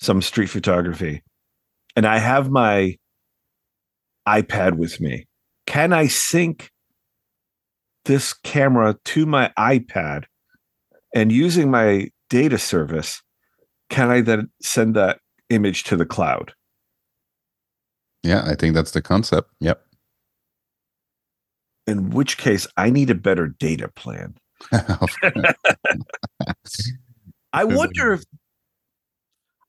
some 0.00 0.22
street 0.22 0.48
photography 0.48 1.22
and 1.96 2.06
I 2.06 2.18
have 2.18 2.50
my 2.50 2.96
iPad 4.26 4.76
with 4.76 5.00
me, 5.00 5.26
can 5.66 5.92
I 5.92 6.06
sync 6.06 6.70
this 8.04 8.32
camera 8.32 8.96
to 9.04 9.26
my 9.26 9.52
iPad 9.58 10.24
and 11.14 11.30
using 11.32 11.70
my 11.70 12.08
data 12.30 12.58
service, 12.58 13.22
can 13.90 14.10
I 14.10 14.20
then 14.20 14.50
send 14.60 14.96
that 14.96 15.20
image 15.50 15.84
to 15.84 15.96
the 15.96 16.06
cloud? 16.06 16.52
Yeah, 18.22 18.42
I 18.46 18.54
think 18.54 18.74
that's 18.74 18.92
the 18.92 19.02
concept. 19.02 19.50
Yep. 19.60 19.82
In 21.86 22.10
which 22.10 22.38
case, 22.38 22.66
I 22.76 22.90
need 22.90 23.10
a 23.10 23.14
better 23.14 23.48
data 23.48 23.88
plan. 23.88 24.34
I 27.52 27.64
wonder 27.64 28.14
if 28.14 28.24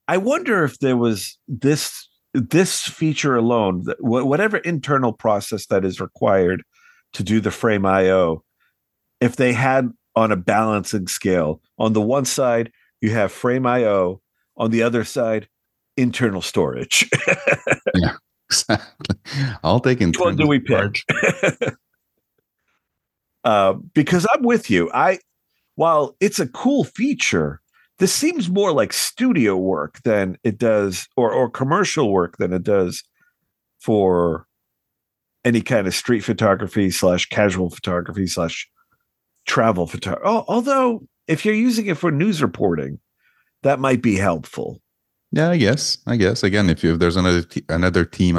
I 0.08 0.18
wonder 0.18 0.64
if 0.64 0.80
there 0.80 0.96
was 0.98 1.38
this 1.48 2.08
this 2.34 2.84
feature 2.84 3.36
alone, 3.36 3.86
whatever 4.00 4.58
internal 4.58 5.12
process 5.14 5.66
that 5.68 5.84
is 5.86 6.00
required 6.00 6.64
to 7.16 7.24
do 7.24 7.40
the 7.42 7.52
frame 7.52 7.86
IO, 7.86 8.44
if 9.20 9.36
they 9.36 9.54
had 9.54 9.90
on 10.16 10.32
a 10.32 10.36
balancing 10.36 11.08
scale, 11.08 11.62
on 11.78 11.94
the 11.94 12.02
one 12.02 12.26
side 12.26 12.72
you 13.02 13.12
have 13.12 13.32
frame 13.32 13.66
IO, 13.66 14.22
on 14.58 14.72
the 14.72 14.84
other 14.84 15.04
side 15.04 15.48
internal 15.98 16.42
storage. 16.42 17.10
yeah, 17.96 18.16
exactly. 18.50 19.16
I'll 19.64 19.80
take 19.80 20.00
Which 20.00 20.20
one 20.20 20.36
do 20.36 20.48
we 20.48 20.60
pick? 20.60 21.02
Uh, 23.44 23.74
because 23.94 24.26
I'm 24.34 24.42
with 24.42 24.72
you. 24.72 24.90
I 24.92 25.20
while 25.76 26.16
it's 26.20 26.40
a 26.40 26.48
cool 26.48 26.84
feature, 26.84 27.62
this 28.00 28.12
seems 28.12 28.50
more 28.50 28.72
like 28.72 28.92
studio 28.92 29.56
work 29.56 30.02
than 30.02 30.40
it 30.44 30.58
does, 30.58 31.08
or 31.16 31.32
or 31.32 31.48
commercial 31.48 32.12
work 32.12 32.38
than 32.38 32.52
it 32.52 32.64
does 32.64 33.04
for 33.80 34.48
any 35.46 35.62
kind 35.62 35.88
of 35.88 35.96
street 35.96 36.22
photography 36.22 36.92
slash 36.92 37.28
casual 37.28 37.70
photography 37.70 38.28
slash 38.28 38.68
travel 39.48 39.88
photography. 39.88 40.26
Although 40.26 41.08
if 41.28 41.46
you're 41.46 41.56
using 41.56 41.86
it 41.86 41.98
for 41.98 42.12
news 42.12 42.42
reporting, 42.42 43.00
that 43.64 43.80
might 43.80 44.02
be 44.02 44.16
helpful. 44.16 44.82
Yeah, 45.32 45.50
I 45.50 45.58
guess. 45.58 45.98
I 46.08 46.16
guess 46.18 46.44
again, 46.44 46.70
if 46.70 46.84
you 46.84 46.94
if 46.94 47.00
there's 47.00 47.18
another 47.18 47.44
t- 47.44 47.66
another 47.70 48.06
team 48.06 48.34